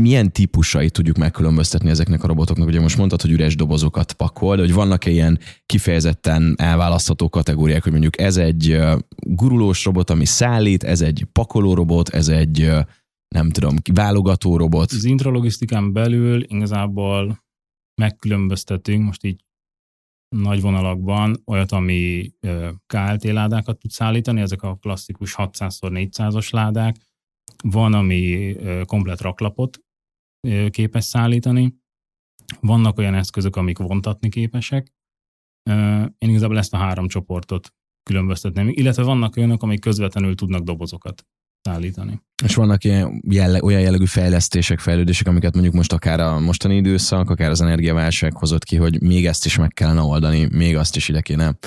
milyen 0.02 0.32
típusait 0.32 0.92
tudjuk 0.92 1.18
megkülönböztetni 1.18 1.90
ezeknek 1.90 2.24
a 2.24 2.28
robotoknak? 2.28 2.68
Ugye 2.68 2.80
most 2.80 2.98
mondtad, 2.98 3.22
hogy 3.22 3.32
üres 3.32 3.56
dobozokat 3.56 4.14
pakol, 4.14 4.56
de 4.56 4.62
hogy 4.62 4.74
vannak-e 4.74 5.10
ilyen 5.10 5.40
kifejezetten 5.66 6.56
elválasztható 6.58 7.30
kategóriák, 7.30 7.84
hogy 7.84 7.92
mondjuk 7.92 8.20
ez 8.20 8.38
egy 8.38 8.72
uh, 8.72 9.00
gurulós 9.16 9.86
robot, 9.86 10.10
ami 10.10 10.26
szállít, 10.26 10.84
ez 10.84 11.02
egy 11.02 11.26
pakoló 11.32 11.74
robot, 11.74 12.10
ez 12.10 12.28
egy 12.28 12.62
uh, 12.62 12.80
nem 13.28 13.50
tudom, 13.50 13.76
válogató 13.94 14.58
robot. 14.58 14.92
Az 14.92 15.04
intralogisztikán 15.04 15.94
belül 15.94 16.44
igazából 16.44 17.44
megkülönböztetünk 18.02 19.06
most 19.06 19.24
így 19.24 19.44
nagy 20.36 20.62
vonalakban 20.62 21.42
olyat, 21.46 21.72
ami 21.72 22.32
KLT 22.86 23.24
ládákat 23.24 23.80
tud 23.80 23.92
szállítani, 23.92 24.42
ezek 24.42 24.62
a 24.62 24.76
klasszikus 24.76 25.36
600x400-as 25.38 26.50
ládák. 26.54 26.96
Van, 27.64 27.94
ami 27.94 28.56
komplet 28.86 29.22
raklapot 29.22 29.80
képes 30.70 31.04
szállítani. 31.04 31.76
Vannak 32.60 32.98
olyan 32.98 33.14
eszközök, 33.14 33.56
amik 33.56 33.78
vontatni 33.78 34.30
képesek. 34.30 34.94
Én 36.18 36.30
igazából 36.30 36.58
ezt 36.58 36.74
a 36.74 36.78
három 36.78 37.08
csoportot 37.08 37.74
különböztetném, 38.04 38.68
illetve 38.70 39.04
vannak 39.04 39.36
olyanok, 39.36 39.64
amik 39.64 39.80
közvetlenül 39.80 40.36
tudnak 40.36 40.64
dobozokat 40.64 41.26
szállítani. 41.66 42.22
És 42.44 42.56
vannak 42.56 42.84
ilyen 42.84 43.22
jelle, 43.30 43.64
olyan 43.64 43.82
jellegű 43.82 44.06
fejlesztések, 44.06 44.80
fejlődések, 44.80 45.28
amiket 45.28 45.54
mondjuk 45.54 45.74
most 45.74 45.94
akár 45.94 46.20
a 46.20 46.40
mostani 46.40 46.76
időszak, 46.76 47.30
akár 47.30 47.50
az 47.50 47.62
energiaválság 47.62 48.34
hozott 48.34 48.64
ki, 48.64 48.76
hogy 48.76 49.02
még 49.02 49.26
ezt 49.26 49.46
is 49.46 49.58
meg 49.58 49.72
kellene 49.74 50.02
oldani, 50.02 50.48
még 50.52 50.76
azt 50.76 50.96
is 50.96 51.10
ide 51.10 51.22
kéne 51.22 51.58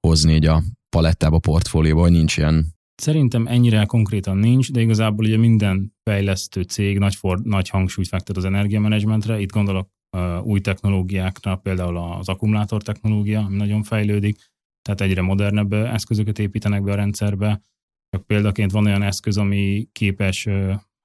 hozni 0.00 0.34
így 0.34 0.46
a 0.46 0.62
palettába, 0.88 1.38
portfólióba, 1.38 2.00
hogy 2.00 2.10
nincs 2.10 2.36
ilyen 2.36 2.74
Szerintem 3.02 3.46
ennyire 3.46 3.84
konkrétan 3.84 4.36
nincs, 4.36 4.72
de 4.72 4.80
igazából 4.80 5.24
ugye 5.24 5.36
minden 5.36 5.94
fejlesztő 6.02 6.62
cég 6.62 6.98
nagy, 6.98 7.14
for, 7.14 7.40
nagy 7.40 7.68
hangsúlyt 7.68 8.08
fektet 8.08 8.36
az 8.36 8.44
energiamenedzsmentre. 8.44 9.40
Itt 9.40 9.50
gondolok 9.52 9.88
uh, 10.16 10.46
új 10.46 10.60
technológiákra, 10.60 11.56
például 11.56 11.96
az 11.96 12.28
akkumulátor 12.28 12.82
technológia, 12.82 13.40
ami 13.40 13.56
nagyon 13.56 13.82
fejlődik, 13.82 14.36
tehát 14.82 15.00
egyre 15.00 15.22
modernebb 15.22 15.72
eszközöket 15.72 16.38
építenek 16.38 16.82
be 16.82 16.92
a 16.92 16.94
rendszerbe, 16.94 17.62
példaként 18.18 18.70
van 18.70 18.86
olyan 18.86 19.02
eszköz, 19.02 19.36
ami 19.36 19.88
képes 19.92 20.48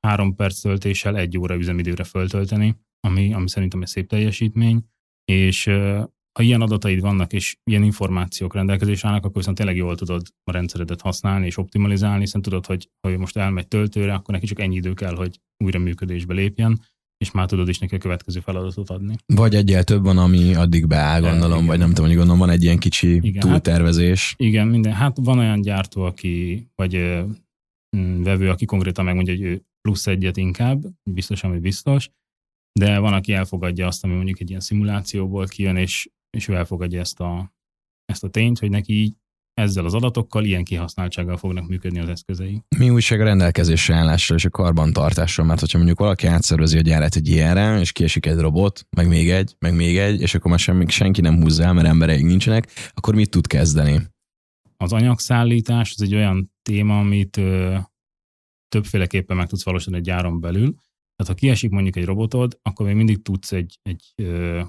három 0.08 0.36
perc 0.36 0.60
töltéssel 0.62 1.18
egy 1.18 1.38
óra 1.38 1.56
üzemidőre 1.56 2.04
föltölteni, 2.04 2.76
ami, 3.00 3.34
ami 3.34 3.50
szerintem 3.50 3.82
egy 3.82 3.88
szép 3.88 4.08
teljesítmény, 4.08 4.86
és 5.32 5.66
ha 6.40 6.44
ilyen 6.44 6.62
adataid 6.62 7.00
vannak, 7.00 7.34
és 7.34 7.58
ilyen 7.64 7.84
információk 7.84 8.54
rendelkezésre 8.54 9.08
állnak, 9.08 9.24
akkor 9.24 9.38
viszont 9.38 9.58
tényleg 9.58 9.76
jól 9.76 9.96
tudod 9.96 10.28
a 10.44 10.52
rendszeredet 10.52 11.02
használni 11.02 11.46
és 11.46 11.58
optimalizálni, 11.58 12.20
hiszen 12.20 12.42
tudod, 12.42 12.66
hogy 12.66 12.90
ha 13.08 13.18
most 13.18 13.38
elmegy 13.38 13.68
töltőre, 13.68 14.14
akkor 14.14 14.34
neki 14.34 14.46
csak 14.46 14.60
ennyi 14.60 14.76
idő 14.76 14.94
kell, 14.94 15.16
hogy 15.16 15.40
újra 15.64 15.80
működésbe 15.80 16.34
lépjen, 16.34 16.80
és 17.18 17.32
már 17.32 17.46
tudod 17.46 17.68
is 17.68 17.80
neki 17.80 17.96
a 17.96 17.98
következő 17.98 18.40
feladatot 18.40 18.90
adni. 18.90 19.16
Vagy 19.26 19.56
egyel 19.56 19.84
több 19.84 20.04
van, 20.04 20.18
ami 20.18 20.56
addig 20.56 20.88
beáll, 20.88 21.22
gondolom, 21.22 21.66
vagy 21.66 21.78
nem 21.78 21.90
tudom, 21.90 22.06
hogy 22.06 22.16
gondolom, 22.16 22.40
van 22.40 22.50
egy 22.50 22.64
ilyen 22.64 22.78
kicsi 22.78 23.16
igen, 23.16 23.34
hát- 23.34 23.42
túltervezés. 23.42 24.30
Hát, 24.30 24.40
igen, 24.40 24.68
minden. 24.68 24.94
Hát 24.94 25.18
van 25.22 25.40
olyan 25.40 25.62
gyártó, 25.62 26.02
aki, 26.02 26.68
vagy 26.76 26.96
ö, 26.96 27.24
vevő, 28.24 28.50
aki 28.50 28.66
konkrétan 28.66 29.06
megmondja, 29.06 29.34
hogy 29.34 29.44
ő 29.44 29.66
plusz 29.82 30.08
egyet 30.08 30.38
inkább, 30.38 30.84
biztos, 31.04 31.44
ami 31.44 31.60
biztos, 31.60 32.10
de 32.80 33.00
van, 33.00 33.14
aki 33.14 33.34
elfogadja 33.34 33.88
azt, 33.88 34.04
ami 34.04 34.14
mondjuk 34.14 34.40
egy 34.40 34.50
ilyen 34.50 34.62
szimulációból 34.62 35.48
kijön, 35.48 35.76
és, 35.76 36.10
és 36.38 36.48
ő 36.48 36.56
elfogadja 36.56 37.00
ezt 37.00 37.20
a, 37.20 37.54
ezt 38.06 38.24
a 38.24 38.30
tényt, 38.30 38.60
hogy 38.60 38.70
neki 38.70 38.94
így 38.94 39.16
ezzel 39.58 39.86
az 39.86 39.94
adatokkal 39.94 40.44
ilyen 40.44 40.64
kihasználtsággal 40.64 41.38
fognak 41.38 41.68
működni 41.68 42.00
az 42.00 42.10
eszközei. 42.10 42.62
Mi 42.78 42.90
újság 42.90 43.22
a 43.22 43.24
rendelkezésre 43.24 43.96
állásra 43.96 44.36
és 44.36 44.46
a 44.46 44.50
karbantartásra, 44.50 45.44
mert 45.44 45.60
hogyha 45.60 45.78
mondjuk 45.78 46.00
valaki 46.00 46.28
átszervezi 46.28 46.78
a 46.78 46.82
gyárat 46.82 47.16
egy 47.16 47.28
ilyenre, 47.28 47.80
és 47.80 47.92
kiesik 47.92 48.26
egy 48.26 48.38
robot, 48.38 48.86
meg 48.96 49.08
még 49.08 49.30
egy, 49.30 49.56
meg 49.60 49.76
még 49.76 49.98
egy, 49.98 50.22
és 50.22 50.36
akkor 50.36 50.50
már 50.50 50.60
semmi, 50.60 50.88
senki 50.88 51.22
nem 51.22 51.42
húzza 51.42 51.64
el, 51.64 51.74
mert 51.74 51.88
embereik 51.88 52.26
nincsenek, 52.26 52.70
akkor 52.94 53.16
mit 53.16 53.30
tud 53.30 53.48
kezdeni? 53.48 54.02
Az 54.78 54.94
anyagszállítás 54.94 55.94
az 55.96 56.02
egy 56.02 56.16
olyan 56.16 56.52
téma, 56.62 57.00
amit 57.00 57.38
ö, 57.38 57.78
többféleképpen 58.68 59.38
meg 59.38 59.48
tudsz 59.48 59.64
valósítani 59.64 59.98
egy 59.98 60.04
gyáron 60.04 60.40
belül. 60.40 60.76
Tehát 61.16 61.34
ha 61.34 61.34
kiesik 61.34 61.72
mondjuk 61.72 61.96
egy 61.96 62.06
robotod, 62.06 62.60
akkor 62.62 62.86
még 62.86 62.96
mindig 62.96 63.22
tudsz 63.22 63.52
egy, 63.52 63.80
egy 63.82 64.14
ö, 64.16 64.62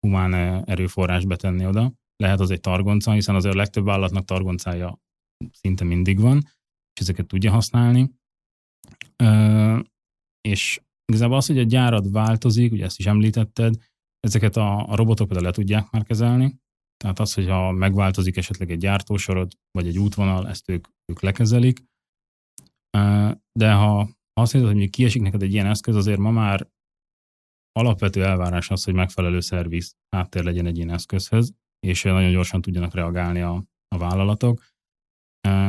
humán 0.00 0.64
erőforrás 0.64 1.24
betenni 1.24 1.66
oda, 1.66 1.94
lehet 2.16 2.40
az 2.40 2.50
egy 2.50 2.60
targonca, 2.60 3.12
hiszen 3.12 3.34
azért 3.34 3.54
a 3.54 3.58
legtöbb 3.58 3.84
vállalatnak 3.84 4.24
targoncája 4.24 4.98
szinte 5.52 5.84
mindig 5.84 6.20
van, 6.20 6.38
és 6.92 7.00
ezeket 7.00 7.26
tudja 7.26 7.50
használni. 7.50 8.10
Ö, 9.16 9.78
és 10.40 10.80
igazából 11.04 11.36
az, 11.36 11.46
hogy 11.46 11.58
a 11.58 11.62
gyárad 11.62 12.12
változik, 12.12 12.72
ugye 12.72 12.84
ezt 12.84 12.98
is 12.98 13.06
említetted, 13.06 13.74
ezeket 14.20 14.56
a, 14.56 14.88
a 14.88 14.96
robotok 14.96 15.26
például 15.26 15.46
le 15.48 15.54
tudják 15.54 15.90
már 15.90 16.02
kezelni, 16.02 16.62
tehát 16.96 17.18
az, 17.18 17.34
hogyha 17.34 17.72
megváltozik 17.72 18.36
esetleg 18.36 18.70
egy 18.70 18.78
gyártósorod, 18.78 19.52
vagy 19.70 19.86
egy 19.86 19.98
útvonal, 19.98 20.48
ezt 20.48 20.68
ők, 20.68 20.88
ők 21.12 21.20
lekezelik. 21.20 21.84
De 23.58 23.72
ha 23.72 24.08
azt 24.32 24.52
hiszed, 24.52 24.66
hogy 24.66 24.90
kiesik 24.90 25.22
neked 25.22 25.42
egy 25.42 25.52
ilyen 25.52 25.66
eszköz, 25.66 25.96
azért 25.96 26.18
ma 26.18 26.30
már 26.30 26.68
alapvető 27.72 28.24
elvárás 28.24 28.70
az, 28.70 28.84
hogy 28.84 28.94
megfelelő 28.94 29.40
szerviz 29.40 29.96
háttér 30.16 30.44
legyen 30.44 30.66
egy 30.66 30.76
ilyen 30.76 30.90
eszközhöz, 30.90 31.54
és 31.84 32.02
nagyon 32.02 32.30
gyorsan 32.30 32.60
tudjanak 32.60 32.94
reagálni 32.94 33.40
a, 33.40 33.64
a 33.88 33.98
vállalatok. 33.98 34.62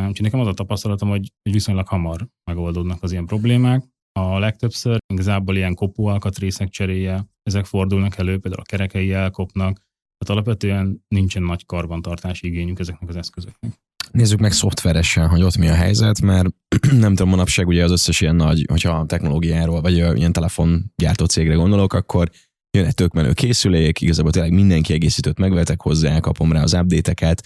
Úgyhogy 0.08 0.22
nekem 0.22 0.40
az 0.40 0.48
a 0.48 0.54
tapasztalatom, 0.54 1.10
hogy, 1.10 1.32
viszonylag 1.50 1.88
hamar 1.88 2.28
megoldódnak 2.52 3.04
az 3.04 3.12
ilyen 3.12 3.26
problémák. 3.26 3.84
A 4.20 4.40
legtöbbször 4.40 4.98
igazából 5.14 5.56
ilyen 5.56 5.76
kopóalkatrészek 5.76 6.70
cseréje, 6.70 7.26
ezek 7.44 7.66
fordulnak 7.66 8.18
elő, 8.18 8.40
például 8.40 8.62
a 8.62 8.70
kerekei 8.70 9.14
elkopnak, 9.14 9.76
tehát 10.18 10.30
alapvetően 10.30 11.04
nincsen 11.08 11.44
nagy 11.44 11.66
karbantartási 11.66 12.48
igényük 12.48 12.80
ezeknek 12.80 13.10
az 13.10 13.16
eszközöknek. 13.16 13.74
Nézzük 14.12 14.40
meg 14.40 14.52
szoftveresen, 14.52 15.28
hogy 15.28 15.42
ott 15.42 15.58
mi 15.58 15.68
a 15.68 15.74
helyzet, 15.74 16.22
mert 16.22 16.48
nem 16.92 17.16
tudom, 17.16 17.30
manapság 17.30 17.68
ugye 17.68 17.84
az 17.84 17.92
összes 17.92 18.22
ilyen 18.22 18.36
nagy, 18.36 18.66
hogyha 18.70 19.06
technológiáról, 19.06 19.82
vagy 19.82 19.98
ilyen 19.98 20.34
telefongyártó 20.34 21.26
cégre 21.26 21.54
gondolok, 21.54 21.94
akkor 21.94 22.30
jön 22.76 22.86
egy 22.86 22.94
tök 22.94 23.14
menő 23.14 23.34
készülék, 23.34 24.02
igazából 24.02 24.32
tényleg 24.32 24.52
minden 24.52 24.82
kiegészítőt 24.82 25.38
megvetek 25.38 25.82
hozzá, 25.82 26.20
kapom 26.20 26.52
rá 26.52 26.62
az 26.62 26.74
update-eket, 26.74 27.44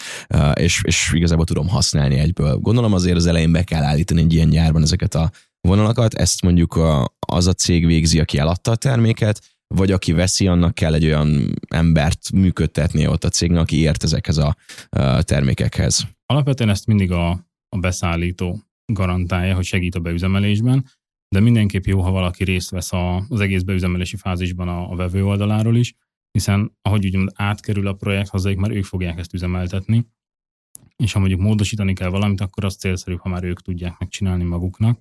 és, 0.53 0.81
és 0.83 1.11
igazából 1.13 1.45
tudom 1.45 1.67
használni 1.67 2.17
egyből. 2.17 2.55
Gondolom 2.55 2.93
azért 2.93 3.15
az 3.15 3.25
elején 3.25 3.51
be 3.51 3.63
kell 3.63 3.83
állítani 3.83 4.21
egy 4.21 4.33
ilyen 4.33 4.49
gyárban 4.49 4.81
ezeket 4.81 5.15
a 5.15 5.31
vonalakat, 5.61 6.13
ezt 6.13 6.41
mondjuk 6.41 6.79
az 7.27 7.47
a 7.47 7.53
cég 7.53 7.85
végzi, 7.85 8.19
aki 8.19 8.37
eladta 8.37 8.71
a 8.71 8.75
terméket, 8.75 9.41
vagy 9.75 9.91
aki 9.91 10.11
veszi, 10.11 10.47
annak 10.47 10.75
kell 10.75 10.93
egy 10.93 11.05
olyan 11.05 11.53
embert 11.67 12.31
működtetni 12.31 13.07
ott 13.07 13.23
a 13.23 13.29
cégnek, 13.29 13.59
aki 13.59 13.77
ért 13.77 14.03
ezekhez 14.03 14.37
a, 14.37 14.55
a 14.89 15.21
termékekhez. 15.23 16.07
Alapvetően 16.25 16.69
ezt 16.69 16.85
mindig 16.85 17.11
a, 17.11 17.29
a 17.69 17.77
beszállító 17.79 18.59
garantálja, 18.93 19.55
hogy 19.55 19.65
segít 19.65 19.95
a 19.95 19.99
beüzemelésben, 19.99 20.85
de 21.29 21.39
mindenképp 21.39 21.85
jó, 21.85 22.01
ha 22.01 22.11
valaki 22.11 22.43
részt 22.43 22.69
vesz 22.69 22.93
a, 22.93 23.25
az 23.29 23.39
egész 23.39 23.61
beüzemelési 23.61 24.15
fázisban 24.15 24.67
a, 24.67 24.91
a 24.91 24.95
vevő 24.95 25.25
oldaláról 25.25 25.75
is, 25.75 25.93
hiszen 26.31 26.77
ahogy 26.81 27.05
úgymond 27.05 27.31
átkerül 27.33 27.87
a 27.87 27.93
projekt 27.93 28.29
hozzájuk, 28.29 28.59
már 28.59 28.71
ők 28.71 28.83
fogják 28.83 29.19
ezt 29.19 29.33
üzemeltetni, 29.33 30.07
és 30.95 31.13
ha 31.13 31.19
mondjuk 31.19 31.39
módosítani 31.39 31.93
kell 31.93 32.09
valamit, 32.09 32.41
akkor 32.41 32.65
az 32.65 32.75
célszerűbb, 32.75 33.19
ha 33.19 33.29
már 33.29 33.43
ők 33.43 33.61
tudják 33.61 33.99
megcsinálni 33.99 34.43
maguknak. 34.43 34.99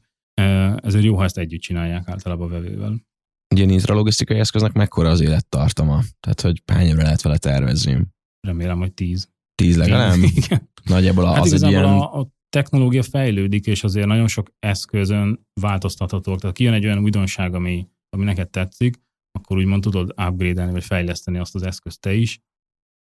Ezért 0.77 1.05
jó, 1.05 1.17
ha 1.17 1.25
ezt 1.25 1.39
együtt 1.39 1.61
csinálják 1.61 2.09
általában 2.09 2.49
a 2.49 2.51
vevővel. 2.51 3.07
Egy 3.47 3.59
ilyen 3.59 3.71
intralogisztikai 3.71 4.39
eszköznek 4.39 4.73
mekkora 4.73 5.09
az 5.09 5.21
élettartama? 5.21 6.03
Tehát, 6.21 6.41
hogy 6.41 6.63
hány 6.67 6.87
évre 6.87 7.03
lehet 7.03 7.23
vele 7.23 7.39
tervezni? 7.39 8.07
Remélem, 8.41 8.79
hogy 8.79 8.93
tíz. 8.93 9.31
Tíz 9.55 9.77
legalább? 9.77 10.19
Nagyjából 10.85 11.25
hát 11.25 11.39
az 11.39 11.63
egy 11.63 11.71
ilyen... 11.71 11.85
A, 11.85 12.19
a 12.19 12.37
technológia 12.49 13.03
fejlődik, 13.03 13.67
és 13.67 13.85
azért 13.85 14.07
nagyon 14.07 14.29
sok 14.29 14.51
eszközön 14.59 15.47
változtathatók. 15.61 16.41
Tehát 16.41 16.57
kijön 16.57 16.73
egy 16.73 16.85
olyan 16.85 17.03
újdonság, 17.03 17.55
ami, 17.55 17.89
ami 18.09 18.25
neked 18.25 18.51
tetszik, 18.51 19.01
akkor 19.39 19.57
úgymond 19.57 19.83
tudod 19.83 20.09
upgrade 20.09 20.71
vagy 20.71 20.85
fejleszteni 20.85 21.39
azt 21.39 21.55
az 21.55 21.63
eszközt 21.63 22.01
te 22.01 22.15
is, 22.15 22.41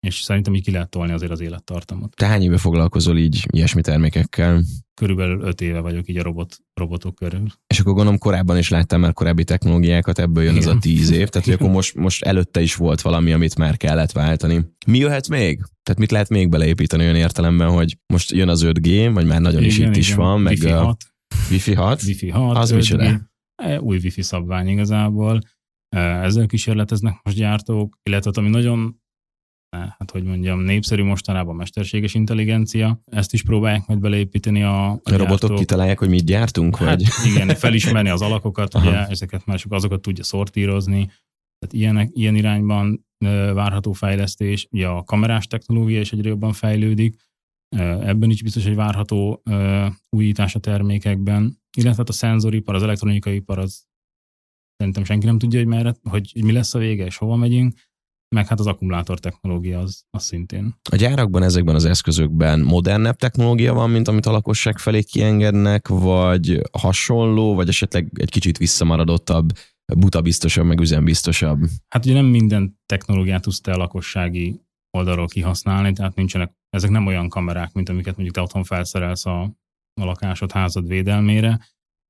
és 0.06 0.20
szerintem 0.20 0.54
így 0.54 0.64
ki 0.64 0.70
lehet 0.70 0.90
tolni 0.90 1.12
azért 1.12 1.32
az 1.32 1.40
élettartamot. 1.40 2.14
Te 2.14 2.26
hány 2.26 2.42
éve 2.42 2.58
foglalkozol 2.58 3.16
így 3.16 3.46
ilyesmi 3.50 3.80
termékekkel? 3.80 4.62
Körülbelül 4.94 5.40
öt 5.40 5.60
éve 5.60 5.80
vagyok 5.80 6.08
így 6.08 6.16
a 6.16 6.22
robot, 6.22 6.56
robotok 6.74 7.14
körül. 7.14 7.46
És 7.66 7.80
akkor 7.80 7.92
gondolom 7.92 8.18
korábban 8.18 8.58
is 8.58 8.68
láttam 8.68 9.00
már 9.00 9.12
korábbi 9.12 9.44
technológiákat, 9.44 10.18
ebből 10.18 10.42
jön 10.42 10.56
Igen. 10.56 10.68
az 10.68 10.74
a 10.74 10.78
tíz 10.78 11.10
év, 11.10 11.28
tehát 11.28 11.46
hogy 11.46 11.56
akkor 11.56 11.70
most, 11.70 11.94
most 11.94 12.24
előtte 12.24 12.60
is 12.60 12.74
volt 12.74 13.00
valami, 13.00 13.32
amit 13.32 13.58
már 13.58 13.76
kellett 13.76 14.12
váltani. 14.12 14.64
Mi 14.86 14.98
jöhet 14.98 15.28
még? 15.28 15.62
Tehát 15.82 16.00
mit 16.00 16.10
lehet 16.10 16.28
még 16.28 16.48
beleépíteni 16.48 17.02
olyan 17.02 17.16
értelemben, 17.16 17.70
hogy 17.70 17.98
most 18.06 18.30
jön 18.30 18.48
az 18.48 18.62
5G, 18.64 19.10
vagy 19.14 19.26
már 19.26 19.40
nagyon 19.40 19.58
Igen, 19.58 19.70
is 19.70 19.78
itt 19.78 19.82
igen. 19.82 19.98
is 19.98 20.14
van, 20.14 20.40
meg 20.40 20.52
Wi-Fi 20.52 20.70
6. 20.70 21.04
Wi-Fi 21.50 21.74
6? 21.74 22.02
Wi-Fi 22.02 22.28
6, 22.28 22.56
az 22.56 22.70
micsoda? 22.70 23.20
E, 23.54 23.80
új 23.80 23.96
Wi-Fi 23.96 24.22
szabvány 24.22 24.68
igazából. 24.68 25.40
E, 25.88 25.98
ezzel 25.98 26.46
kísérleteznek 26.46 27.20
most 27.22 27.36
gyártók, 27.36 27.98
illetve 28.02 28.30
ami 28.34 28.48
nagyon 28.48 29.02
hát 29.78 30.10
hogy 30.10 30.22
mondjam, 30.22 30.60
népszerű 30.60 31.04
mostanában 31.04 31.56
mesterséges 31.56 32.14
intelligencia. 32.14 33.00
Ezt 33.04 33.32
is 33.32 33.42
próbálják 33.42 33.86
majd 33.86 34.00
beleépíteni 34.00 34.62
a, 34.62 34.90
a, 34.90 35.00
a 35.02 35.16
robotok 35.16 35.28
gyártók. 35.28 35.58
kitalálják, 35.58 35.98
hogy 35.98 36.08
mit 36.08 36.24
gyártunk? 36.24 36.76
Hát, 36.76 36.88
vagy? 36.88 37.06
igen, 37.32 37.48
felismerni 37.48 38.08
az 38.08 38.22
alakokat, 38.22 38.74
ugye, 38.74 39.06
ezeket 39.06 39.46
mások 39.46 39.72
azokat 39.72 40.00
tudja 40.00 40.24
szortírozni. 40.24 41.06
Tehát 41.58 41.74
ilyenek, 41.74 42.10
ilyen 42.12 42.34
irányban 42.34 43.06
várható 43.54 43.92
fejlesztés. 43.92 44.68
Ugye 44.70 44.86
a 44.86 45.04
kamerás 45.04 45.46
technológia 45.46 46.00
is 46.00 46.12
egyre 46.12 46.28
jobban 46.28 46.52
fejlődik, 46.52 47.16
ebben 47.78 48.30
is 48.30 48.42
biztos, 48.42 48.64
hogy 48.64 48.74
várható 48.74 49.42
újítás 50.10 50.54
a 50.54 50.58
termékekben, 50.58 51.62
illetve 51.76 51.96
hát 51.96 52.08
a 52.08 52.12
szenzoripar, 52.12 52.74
az 52.74 52.82
elektronikai 52.82 53.34
ipar, 53.34 53.58
az 53.58 53.84
szerintem 54.76 55.04
senki 55.04 55.26
nem 55.26 55.38
tudja, 55.38 55.58
hogy, 55.58 55.68
merre, 55.68 55.94
hogy 56.02 56.32
mi 56.44 56.52
lesz 56.52 56.74
a 56.74 56.78
vége, 56.78 57.04
és 57.04 57.16
hova 57.16 57.36
megyünk 57.36 57.74
meg 58.28 58.46
hát 58.46 58.60
az 58.60 58.66
akkumulátor 58.66 59.18
technológia 59.18 59.78
az, 59.78 60.04
az 60.10 60.24
szintén. 60.24 60.74
A 60.90 60.96
gyárakban 60.96 61.42
ezekben 61.42 61.74
az 61.74 61.84
eszközökben 61.84 62.60
modernebb 62.60 63.16
technológia 63.16 63.74
van, 63.74 63.90
mint 63.90 64.08
amit 64.08 64.26
a 64.26 64.30
lakosság 64.30 64.78
felé 64.78 65.02
kiengednek, 65.02 65.88
vagy 65.88 66.60
hasonló, 66.72 67.54
vagy 67.54 67.68
esetleg 67.68 68.10
egy 68.14 68.30
kicsit 68.30 68.58
visszamaradottabb, 68.58 69.52
buta 69.98 70.20
biztosabb, 70.20 70.66
meg 70.66 70.80
üzembiztosabb? 70.80 71.60
Hát 71.88 72.04
ugye 72.04 72.14
nem 72.14 72.26
minden 72.26 72.78
technológiát 72.86 73.42
tudsz 73.42 73.60
te 73.60 73.72
a 73.72 73.76
lakossági 73.76 74.60
oldalról 74.96 75.26
kihasználni, 75.26 75.92
tehát 75.92 76.14
nincsenek, 76.14 76.52
ezek 76.70 76.90
nem 76.90 77.06
olyan 77.06 77.28
kamerák, 77.28 77.72
mint 77.72 77.88
amiket 77.88 78.14
mondjuk 78.14 78.34
te 78.34 78.42
otthon 78.42 78.64
felszerelsz 78.64 79.26
a, 79.26 79.42
a 80.00 80.04
lakásod, 80.04 80.52
házad 80.52 80.86
védelmére, 80.86 81.60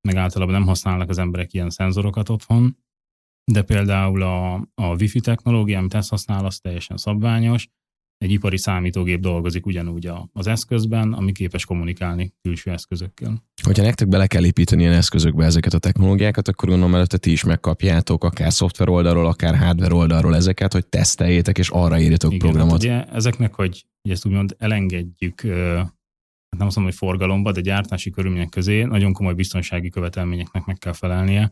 meg 0.09 0.16
általában 0.16 0.54
nem 0.54 0.66
használnak 0.66 1.09
az 1.09 1.18
emberek 1.18 1.52
ilyen 1.52 1.71
szenzorokat 1.71 2.28
otthon, 2.28 2.76
de 3.52 3.62
például 3.62 4.22
a, 4.22 4.54
a 4.74 4.94
Wi-Fi 5.00 5.20
technológia, 5.20 5.78
amit 5.78 5.94
ezt 5.94 6.10
használ, 6.10 6.44
az 6.44 6.58
teljesen 6.58 6.96
szabványos. 6.96 7.68
Egy 8.18 8.30
ipari 8.30 8.58
számítógép 8.58 9.20
dolgozik 9.20 9.66
ugyanúgy 9.66 10.10
az 10.32 10.46
eszközben, 10.46 11.12
ami 11.12 11.32
képes 11.32 11.64
kommunikálni 11.64 12.34
külső 12.42 12.70
eszközökkel. 12.70 13.42
Hogyha 13.62 13.82
nektek 13.82 14.08
bele 14.08 14.26
kell 14.26 14.44
építeni 14.44 14.82
ilyen 14.82 14.94
eszközökbe 14.94 15.44
ezeket 15.44 15.72
a 15.72 15.78
technológiákat, 15.78 16.48
akkor 16.48 16.68
gondolom 16.68 16.94
előtte 16.94 17.16
ti 17.16 17.30
is 17.30 17.44
megkapjátok 17.44 18.24
akár 18.24 18.52
szoftver 18.52 18.88
oldalról, 18.88 19.26
akár 19.26 19.56
hardware 19.56 19.94
oldalról 19.94 20.34
ezeket, 20.34 20.72
hogy 20.72 20.86
teszteljétek, 20.86 21.58
és 21.58 21.68
arra 21.68 21.98
írjatok 21.98 22.32
Igen, 22.32 22.48
programot. 22.48 22.72
Hát 22.72 22.82
ugye 22.82 23.14
ezeknek, 23.14 23.54
hogy, 23.54 23.86
hogy 24.02 24.10
ezt 24.10 24.26
úgymond 24.26 24.56
elengedjük 24.58 25.40
hát 26.54 26.58
nem 26.58 26.66
azt 26.66 26.76
mondom, 26.76 26.84
hogy 26.84 27.08
forgalomba, 27.08 27.52
de 27.52 27.60
gyártási 27.60 28.10
körülmények 28.10 28.48
közé 28.48 28.82
nagyon 28.82 29.12
komoly 29.12 29.34
biztonsági 29.34 29.88
követelményeknek 29.88 30.64
meg 30.64 30.78
kell 30.78 30.92
felelnie, 30.92 31.50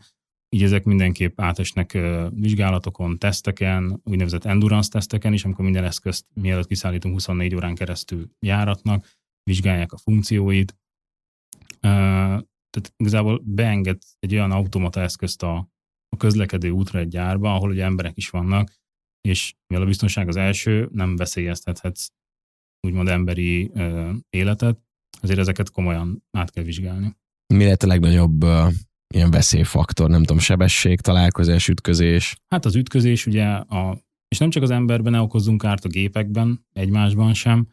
így 0.53 0.63
ezek 0.63 0.83
mindenképp 0.83 1.39
átesnek 1.41 1.97
vizsgálatokon, 2.29 3.17
teszteken, 3.17 4.01
úgynevezett 4.03 4.45
endurance 4.45 4.89
teszteken 4.89 5.33
is, 5.33 5.45
amikor 5.45 5.63
minden 5.63 5.83
eszközt 5.83 6.25
mielőtt 6.33 6.67
kiszállítunk 6.67 7.13
24 7.13 7.55
órán 7.55 7.75
keresztül 7.75 8.29
járatnak, 8.39 9.09
vizsgálják 9.43 9.91
a 9.91 9.97
funkcióit. 9.97 10.75
Tehát 11.79 12.93
igazából 12.97 13.41
beenged 13.45 14.01
egy 14.19 14.33
olyan 14.33 14.51
automata 14.51 15.01
eszközt 15.01 15.43
a, 15.43 15.55
a 16.09 16.17
közlekedő 16.17 16.69
útra 16.69 16.99
egy 16.99 17.07
gyárba, 17.07 17.53
ahol 17.53 17.69
ugye 17.69 17.83
emberek 17.83 18.17
is 18.17 18.29
vannak, 18.29 18.71
és 19.21 19.55
mivel 19.67 19.83
a 19.83 19.87
biztonság 19.87 20.27
az 20.27 20.35
első, 20.35 20.89
nem 20.91 21.15
veszélyeztethetsz 21.15 22.07
úgymond 22.87 23.07
emberi 23.07 23.71
életet, 24.29 24.79
azért 25.21 25.39
ezeket 25.39 25.71
komolyan 25.71 26.23
át 26.31 26.51
kell 26.51 26.63
vizsgálni. 26.63 27.15
Mi 27.53 27.63
lehet 27.63 27.83
a 27.83 27.87
legnagyobb 27.87 28.45
ilyen 29.13 29.31
veszélyfaktor? 29.31 30.09
Nem 30.09 30.19
tudom, 30.19 30.39
sebesség, 30.39 31.01
találkozás, 31.01 31.67
ütközés? 31.67 32.35
Hát 32.47 32.65
az 32.65 32.75
ütközés 32.75 33.25
ugye, 33.25 33.45
a, 33.45 33.97
és 34.27 34.37
nem 34.37 34.49
csak 34.49 34.63
az 34.63 34.71
emberben 34.71 35.11
ne 35.11 35.21
okozzunk 35.21 35.63
árt 35.63 35.85
a 35.85 35.89
gépekben, 35.89 36.65
egymásban 36.73 37.33
sem, 37.33 37.67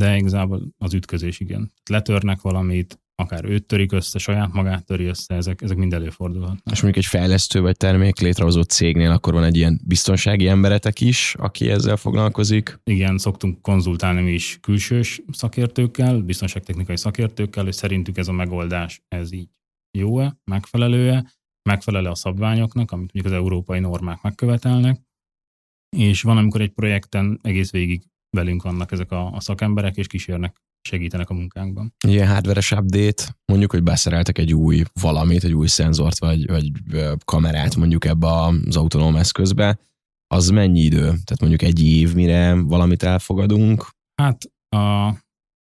de 0.00 0.16
igazából 0.16 0.62
az 0.78 0.94
ütközés 0.94 1.40
igen. 1.40 1.72
Letörnek 1.90 2.40
valamit, 2.40 3.00
akár 3.14 3.44
őt 3.44 3.66
törik 3.66 3.92
össze, 3.92 4.18
saját 4.18 4.52
magát 4.52 4.86
töri 4.86 5.04
össze, 5.04 5.34
ezek, 5.34 5.62
ezek 5.62 5.76
mind 5.76 5.92
előfordulhatnak. 5.92 6.74
És 6.74 6.82
mondjuk 6.82 7.04
egy 7.04 7.10
fejlesztő 7.10 7.60
vagy 7.60 7.76
termék 7.76 8.20
létrehozó 8.20 8.62
cégnél 8.62 9.10
akkor 9.10 9.32
van 9.32 9.44
egy 9.44 9.56
ilyen 9.56 9.80
biztonsági 9.84 10.48
emberetek 10.48 11.00
is, 11.00 11.34
aki 11.38 11.70
ezzel 11.70 11.96
foglalkozik? 11.96 12.80
Igen, 12.84 13.18
szoktunk 13.18 13.62
konzultálni 13.62 14.22
mi 14.22 14.32
is 14.32 14.58
külsős 14.60 15.22
szakértőkkel, 15.32 16.20
biztonságtechnikai 16.20 16.96
szakértőkkel, 16.96 17.64
hogy 17.64 17.72
szerintük 17.72 18.18
ez 18.18 18.28
a 18.28 18.32
megoldás, 18.32 19.02
ez 19.08 19.32
így 19.32 19.48
jó-e, 19.96 20.36
megfelelő-e, 20.44 21.32
megfelel 21.68 22.04
a 22.04 22.14
szabványoknak, 22.14 22.90
amit 22.90 23.12
mondjuk 23.12 23.34
az 23.34 23.40
európai 23.40 23.80
normák 23.80 24.22
megkövetelnek, 24.22 25.00
és 25.96 26.22
van, 26.22 26.36
amikor 26.36 26.60
egy 26.60 26.72
projekten 26.72 27.38
egész 27.42 27.70
végig 27.70 28.02
velünk 28.36 28.62
vannak 28.62 28.92
ezek 28.92 29.10
a, 29.10 29.32
a 29.32 29.40
szakemberek, 29.40 29.96
és 29.96 30.06
kísérnek 30.06 30.56
segítenek 30.88 31.30
a 31.30 31.34
munkánkban. 31.34 31.94
Ilyen 32.06 32.28
hardveres 32.28 32.72
update, 32.72 33.36
mondjuk, 33.44 33.70
hogy 33.70 33.82
beszereltek 33.82 34.38
egy 34.38 34.54
új 34.54 34.82
valamit, 35.00 35.44
egy 35.44 35.54
új 35.54 35.66
szenzort, 35.66 36.18
vagy, 36.18 36.46
vagy 36.46 36.70
kamerát 37.24 37.76
mondjuk 37.76 38.04
ebbe 38.04 38.26
az 38.26 38.76
autonóm 38.76 39.16
eszközbe, 39.16 39.78
az 40.26 40.48
mennyi 40.48 40.80
idő? 40.80 41.00
Tehát 41.00 41.40
mondjuk 41.40 41.62
egy 41.62 41.82
év, 41.82 42.14
mire 42.14 42.54
valamit 42.54 43.02
elfogadunk? 43.02 43.88
Hát 44.22 44.50
a, 44.68 45.10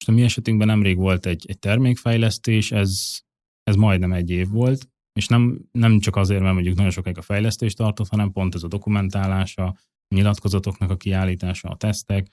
most 0.03 0.07
a 0.07 0.13
mi 0.13 0.23
esetünkben 0.23 0.67
nemrég 0.67 0.97
volt 0.97 1.27
egy, 1.27 1.45
egy 1.49 1.59
termékfejlesztés, 1.59 2.73
ez, 2.73 3.21
ez 3.63 3.77
majdnem 3.77 4.13
egy 4.13 4.31
év 4.31 4.49
volt, 4.49 4.91
és 5.13 5.27
nem, 5.27 5.69
nem 5.73 5.99
csak 5.99 6.17
azért, 6.17 6.41
mert 6.41 6.55
mondjuk 6.55 6.77
nagyon 6.77 6.91
sokáig 6.91 7.19
a 7.19 7.23
fejlesztést 7.23 7.77
tartott, 7.77 8.09
hanem 8.09 8.33
pont 8.33 8.55
ez 8.55 8.63
a 8.63 8.69
dokumentálása, 8.69 9.67
a 9.67 10.15
nyilatkozatoknak 10.15 10.91
a 10.91 10.97
kiállítása, 10.97 11.69
a 11.69 11.77
tesztek, 11.77 12.29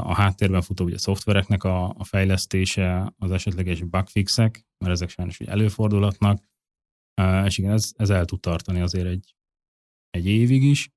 a 0.00 0.14
háttérben 0.14 0.62
futó 0.62 0.84
ugye, 0.84 0.98
szoftvereknek 0.98 1.64
a, 1.64 1.88
a 1.88 2.04
fejlesztése, 2.04 3.14
az 3.18 3.30
esetleges 3.30 3.82
bugfixek, 3.82 4.66
mert 4.78 4.92
ezek 4.92 5.08
sajnos 5.08 5.40
ugye 5.40 5.50
előfordulhatnak, 5.50 6.44
és 7.44 7.58
igen, 7.58 7.72
ez, 7.72 7.92
ez 7.96 8.10
el 8.10 8.24
tud 8.24 8.40
tartani 8.40 8.80
azért 8.80 9.06
egy, 9.06 9.34
egy 10.10 10.26
évig 10.26 10.62
is, 10.62 10.90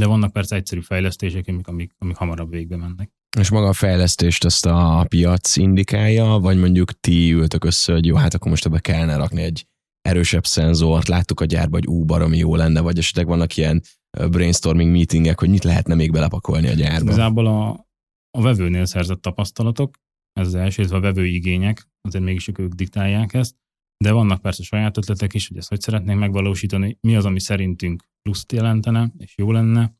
de 0.00 0.06
vannak 0.06 0.32
persze 0.32 0.56
egyszerű 0.56 0.80
fejlesztések, 0.80 1.46
amik, 1.48 1.66
amik, 1.66 1.94
amik 1.98 2.16
hamarabb 2.16 2.50
végbe 2.50 2.76
mennek. 2.76 3.17
És 3.36 3.50
maga 3.50 3.68
a 3.68 3.72
fejlesztést 3.72 4.44
azt 4.44 4.66
a 4.66 5.04
piac 5.08 5.56
indikálja, 5.56 6.24
vagy 6.24 6.58
mondjuk 6.58 7.00
ti 7.00 7.32
ültök 7.32 7.64
össze, 7.64 7.92
hogy 7.92 8.06
jó, 8.06 8.16
hát 8.16 8.34
akkor 8.34 8.50
most 8.50 8.66
ebbe 8.66 8.78
kellene 8.78 9.16
rakni 9.16 9.42
egy 9.42 9.66
erősebb 10.00 10.46
szenzort, 10.46 11.08
láttuk 11.08 11.40
a 11.40 11.44
gyárba, 11.44 11.76
hogy 11.76 11.86
ú, 11.86 12.04
baromi 12.04 12.36
jó 12.36 12.56
lenne, 12.56 12.80
vagy 12.80 12.98
esetleg 12.98 13.26
vannak 13.26 13.56
ilyen 13.56 13.82
brainstorming 14.30 14.90
meetingek, 14.90 15.40
hogy 15.40 15.48
mit 15.48 15.64
lehetne 15.64 15.94
még 15.94 16.12
belepakolni 16.12 16.68
a 16.68 16.72
gyárba? 16.72 17.04
Igazából 17.04 17.46
a, 17.46 17.88
a 18.30 18.42
vevőnél 18.42 18.84
szerzett 18.84 19.20
tapasztalatok, 19.20 19.96
ez 20.32 20.46
az 20.46 20.54
első, 20.54 20.82
a 20.82 21.00
vevői 21.00 21.34
igények, 21.34 21.88
azért 22.00 22.24
mégis 22.24 22.48
ők 22.48 22.72
diktálják 22.72 23.34
ezt, 23.34 23.56
de 24.04 24.12
vannak 24.12 24.40
persze 24.40 24.62
saját 24.62 24.96
ötletek 24.96 25.34
is, 25.34 25.48
hogy 25.48 25.56
ezt 25.56 25.68
hogy 25.68 25.80
szeretnénk 25.80 26.18
megvalósítani, 26.18 26.98
mi 27.00 27.16
az, 27.16 27.24
ami 27.24 27.40
szerintünk 27.40 28.04
pluszt 28.22 28.52
jelentene, 28.52 29.12
és 29.18 29.34
jó 29.36 29.52
lenne, 29.52 29.96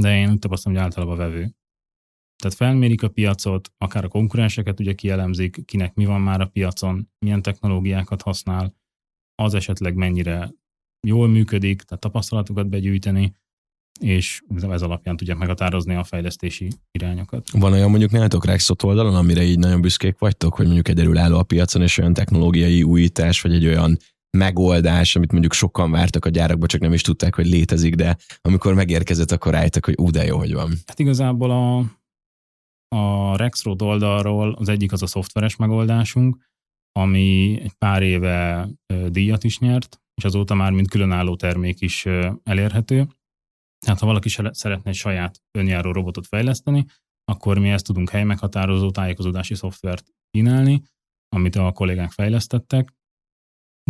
de 0.00 0.16
én 0.16 0.30
úgy 0.30 0.38
tapasztalom, 0.38 0.78
hogy 0.78 0.86
általában 0.86 1.14
a 1.14 1.18
vevő. 1.18 1.54
Tehát 2.42 2.56
felmérik 2.56 3.02
a 3.02 3.08
piacot, 3.08 3.72
akár 3.78 4.04
a 4.04 4.08
konkurenseket 4.08 4.80
ugye 4.80 4.92
kielemzik, 4.92 5.64
kinek 5.64 5.94
mi 5.94 6.04
van 6.04 6.20
már 6.20 6.40
a 6.40 6.46
piacon, 6.46 7.08
milyen 7.18 7.42
technológiákat 7.42 8.22
használ, 8.22 8.74
az 9.34 9.54
esetleg 9.54 9.94
mennyire 9.94 10.50
jól 11.06 11.28
működik, 11.28 11.82
tehát 11.82 12.02
tapasztalatokat 12.02 12.68
begyűjteni, 12.68 13.34
és 14.00 14.42
ez 14.70 14.82
alapján 14.82 15.16
tudják 15.16 15.38
meghatározni 15.38 15.94
a 15.94 16.04
fejlesztési 16.04 16.72
irányokat. 16.90 17.50
Van 17.50 17.72
olyan 17.72 17.90
mondjuk 17.90 18.10
nálatok 18.10 18.44
Rexot 18.44 18.82
oldalon, 18.82 19.14
amire 19.14 19.42
így 19.42 19.58
nagyon 19.58 19.80
büszkék 19.80 20.18
vagytok, 20.18 20.54
hogy 20.54 20.64
mondjuk 20.64 20.88
egy 20.88 21.16
álló 21.16 21.38
a 21.38 21.42
piacon, 21.42 21.82
és 21.82 21.98
olyan 21.98 22.12
technológiai 22.12 22.82
újítás, 22.82 23.40
vagy 23.40 23.52
egy 23.52 23.66
olyan 23.66 23.98
megoldás, 24.30 25.16
amit 25.16 25.32
mondjuk 25.32 25.52
sokan 25.52 25.90
vártak 25.90 26.24
a 26.24 26.28
gyárakba, 26.28 26.66
csak 26.66 26.80
nem 26.80 26.92
is 26.92 27.02
tudták, 27.02 27.34
hogy 27.34 27.46
létezik, 27.46 27.94
de 27.94 28.16
amikor 28.42 28.74
megérkezett, 28.74 29.30
akkor 29.30 29.52
rájöttek, 29.52 29.84
hogy 29.84 29.94
ú, 29.98 30.10
de 30.10 30.24
jó, 30.24 30.38
hogy 30.38 30.52
van. 30.52 30.70
Hát 30.86 30.98
igazából 30.98 31.50
a, 31.50 31.84
a 32.94 33.36
Rexroad 33.36 33.82
oldalról 33.82 34.52
az 34.52 34.68
egyik 34.68 34.92
az 34.92 35.02
a 35.02 35.06
szoftveres 35.06 35.56
megoldásunk, 35.56 36.36
ami 36.92 37.58
egy 37.60 37.72
pár 37.72 38.02
éve 38.02 38.68
díjat 39.08 39.44
is 39.44 39.58
nyert, 39.58 40.00
és 40.14 40.24
azóta 40.24 40.54
már 40.54 40.72
mint 40.72 40.90
különálló 40.90 41.36
termék 41.36 41.80
is 41.80 42.06
elérhető. 42.42 43.06
Tehát 43.86 44.00
ha 44.00 44.06
valaki 44.06 44.28
szeretne 44.28 44.90
egy 44.90 44.96
saját 44.96 45.42
önjáró 45.58 45.92
robotot 45.92 46.26
fejleszteni, 46.26 46.84
akkor 47.24 47.58
mi 47.58 47.70
ezt 47.70 47.86
tudunk 47.86 48.10
helymeghatározó 48.10 48.90
tájékozódási 48.90 49.54
szoftvert 49.54 50.10
kínálni, 50.30 50.82
amit 51.28 51.56
a 51.56 51.72
kollégák 51.72 52.10
fejlesztettek, 52.10 52.92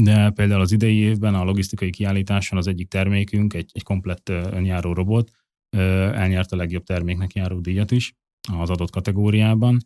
de 0.01 0.31
például 0.31 0.61
az 0.61 0.73
idei 0.73 0.97
évben 0.97 1.35
a 1.35 1.45
logisztikai 1.45 1.91
kiállításon 1.91 2.59
az 2.59 2.67
egyik 2.67 2.89
termékünk, 2.89 3.55
egy, 3.55 3.71
egy 3.73 3.83
komplett 3.83 4.29
önjáró 4.29 4.93
robot, 4.93 5.31
elnyert 5.77 6.53
a 6.53 6.57
legjobb 6.57 6.83
terméknek 6.83 7.33
járó 7.33 7.61
díjat 7.61 7.91
is 7.91 8.15
az 8.53 8.71
adott 8.71 8.91
kategóriában. 8.91 9.81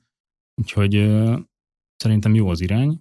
Úgyhogy 0.61 0.93
szerintem 1.97 2.35
jó 2.35 2.49
az 2.49 2.61
irány, 2.61 3.01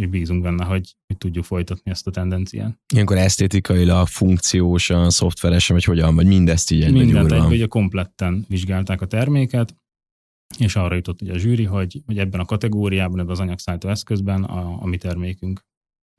és 0.00 0.06
bízunk 0.06 0.42
benne, 0.42 0.64
hogy, 0.64 0.96
hogy 1.06 1.18
tudjuk 1.18 1.44
folytatni 1.44 1.90
ezt 1.90 2.06
a 2.06 2.10
tendenciát. 2.10 2.78
Ilyenkor 2.92 3.16
esztétikailag, 3.16 4.06
funkciósan, 4.06 5.10
szoftveresen, 5.10 5.76
vagy 5.76 5.84
hogyan, 5.84 6.14
vagy 6.14 6.26
mindezt 6.26 6.70
így 6.70 6.82
egybe 6.82 6.98
Mindent 6.98 7.32
egybe, 7.32 7.46
ugye 7.46 7.66
kompletten 7.66 8.44
vizsgálták 8.48 9.00
a 9.00 9.06
terméket, 9.06 9.76
és 10.58 10.76
arra 10.76 10.94
jutott 10.94 11.22
ugye 11.22 11.32
a 11.32 11.38
zsűri, 11.38 11.64
hogy, 11.64 12.02
hogy 12.06 12.18
ebben 12.18 12.40
a 12.40 12.44
kategóriában, 12.44 13.18
ebben 13.18 13.30
az 13.30 13.40
anyagszállító 13.40 13.88
eszközben 13.88 14.44
a, 14.44 14.82
a 14.82 14.86
mi 14.86 14.96
termékünk 14.96 15.60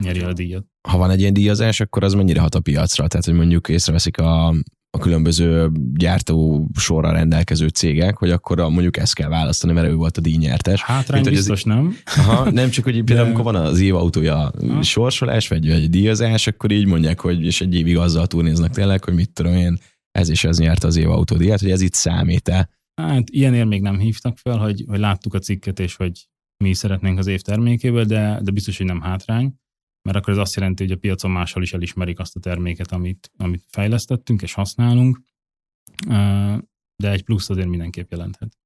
nyeri 0.04 0.20
el 0.20 0.28
a 0.28 0.32
díjat. 0.32 0.66
Ha 0.88 0.98
van 0.98 1.10
egy 1.10 1.20
ilyen 1.20 1.32
díjazás, 1.32 1.80
akkor 1.80 2.04
az 2.04 2.14
mennyire 2.14 2.40
hat 2.40 2.54
a 2.54 2.60
piacra? 2.60 3.08
Tehát, 3.08 3.24
hogy 3.24 3.34
mondjuk 3.34 3.68
észreveszik 3.68 4.18
a, 4.18 4.54
a 4.90 4.98
különböző 4.98 5.70
gyártó 5.94 6.68
sorra 6.76 7.12
rendelkező 7.12 7.68
cégek, 7.68 8.16
hogy 8.16 8.30
akkor 8.30 8.60
a, 8.60 8.68
mondjuk 8.68 8.96
ezt 8.96 9.14
kell 9.14 9.28
választani, 9.28 9.72
mert 9.72 9.88
ő 9.88 9.94
volt 9.94 10.16
a 10.16 10.20
díjnyertes. 10.20 10.82
Hátra 10.82 11.20
biztos 11.20 11.58
az, 11.58 11.64
nem. 11.64 11.96
Aha, 12.16 12.50
nem 12.50 12.70
csak, 12.70 12.84
hogy 12.84 13.04
például 13.04 13.26
amikor 13.26 13.44
van 13.44 13.54
az 13.54 13.80
évautója 13.80 14.52
ha. 14.68 14.82
sorsolás, 14.82 15.48
vagy 15.48 15.70
egy 15.70 15.90
díjazás, 15.90 16.46
akkor 16.46 16.70
így 16.70 16.86
mondják, 16.86 17.20
hogy 17.20 17.44
és 17.44 17.60
egy 17.60 17.74
évig 17.74 17.96
azzal 17.96 18.26
túlnéznek 18.26 18.70
tényleg, 18.70 19.04
hogy 19.04 19.14
mit 19.14 19.32
tudom 19.32 19.54
én, 19.54 19.78
ez 20.10 20.28
és 20.28 20.44
ez 20.44 20.58
nyerte 20.58 20.86
az 20.86 20.96
évautódíjat, 20.96 21.60
hogy 21.60 21.70
ez 21.70 21.80
itt 21.80 21.94
számít-e. 21.94 22.68
Hát 23.02 23.30
ilyenért 23.30 23.68
még 23.68 23.82
nem 23.82 23.98
hívtak 23.98 24.38
fel, 24.38 24.56
hogy, 24.56 24.84
hogy 24.88 24.98
láttuk 24.98 25.34
a 25.34 25.38
cikket, 25.38 25.78
és 25.80 25.96
hogy 25.96 26.28
mi 26.64 26.74
szeretnénk 26.74 27.18
az 27.18 27.26
év 27.26 27.40
termékéből, 27.40 28.04
de, 28.04 28.40
de 28.42 28.50
biztos, 28.50 28.76
hogy 28.76 28.86
nem 28.86 29.00
hátrány 29.00 29.54
mert 30.08 30.20
akkor 30.20 30.32
ez 30.32 30.38
azt 30.38 30.54
jelenti, 30.54 30.82
hogy 30.82 30.92
a 30.92 30.96
piacon 30.96 31.30
máshol 31.30 31.62
is 31.62 31.72
elismerik 31.72 32.18
azt 32.18 32.36
a 32.36 32.40
terméket, 32.40 32.92
amit, 32.92 33.30
amit 33.36 33.64
fejlesztettünk 33.68 34.42
és 34.42 34.52
használunk, 34.52 35.20
de 36.96 37.10
egy 37.10 37.24
plusz 37.24 37.50
azért 37.50 37.68
mindenképp 37.68 38.10
jelenthet. 38.10 38.58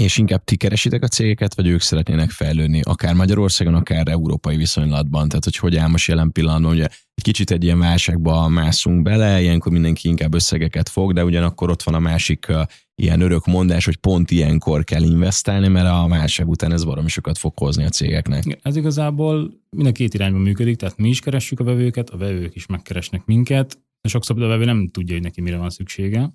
És 0.00 0.18
inkább 0.18 0.44
ti 0.44 0.56
keresitek 0.56 1.02
a 1.02 1.08
cégeket, 1.08 1.54
vagy 1.54 1.66
ők 1.66 1.80
szeretnének 1.80 2.30
fejlődni, 2.30 2.80
akár 2.82 3.14
Magyarországon, 3.14 3.74
akár 3.74 4.08
európai 4.08 4.56
viszonylatban? 4.56 5.28
Tehát, 5.28 5.44
hogy 5.44 5.56
hogy 5.56 5.76
áll 5.76 5.88
most 5.88 6.08
jelen 6.08 6.32
pillanatban, 6.32 6.70
ugye 6.70 6.84
egy 7.14 7.22
kicsit 7.22 7.50
egy 7.50 7.64
ilyen 7.64 7.78
válságba 7.78 8.48
mászunk 8.48 9.02
bele, 9.02 9.40
ilyenkor 9.40 9.72
mindenki 9.72 10.08
inkább 10.08 10.34
összegeket 10.34 10.88
fog, 10.88 11.12
de 11.12 11.24
ugyanakkor 11.24 11.70
ott 11.70 11.82
van 11.82 11.94
a 11.94 11.98
másik 11.98 12.46
ilyen 12.94 13.20
örök 13.20 13.46
mondás, 13.46 13.84
hogy 13.84 13.96
pont 13.96 14.30
ilyenkor 14.30 14.84
kell 14.84 15.02
investálni, 15.02 15.68
mert 15.68 15.88
a 15.88 16.06
válság 16.08 16.48
után 16.48 16.72
ez 16.72 16.84
valami 16.84 17.08
sokat 17.08 17.38
fog 17.38 17.52
hozni 17.58 17.84
a 17.84 17.88
cégeknek. 17.88 18.58
Ez 18.62 18.76
igazából 18.76 19.50
mind 19.70 19.88
a 19.88 19.92
két 19.92 20.14
irányban 20.14 20.40
működik, 20.40 20.76
tehát 20.76 20.96
mi 20.96 21.08
is 21.08 21.20
keressük 21.20 21.60
a 21.60 21.64
vevőket, 21.64 22.10
a 22.10 22.16
vevők 22.16 22.54
is 22.54 22.66
megkeresnek 22.66 23.24
minket, 23.24 23.78
de 24.00 24.08
sokszor 24.08 24.42
a 24.42 24.46
vevő 24.46 24.64
nem 24.64 24.88
tudja, 24.88 25.14
hogy 25.14 25.22
neki 25.22 25.40
mire 25.40 25.56
van 25.56 25.70
szüksége. 25.70 26.32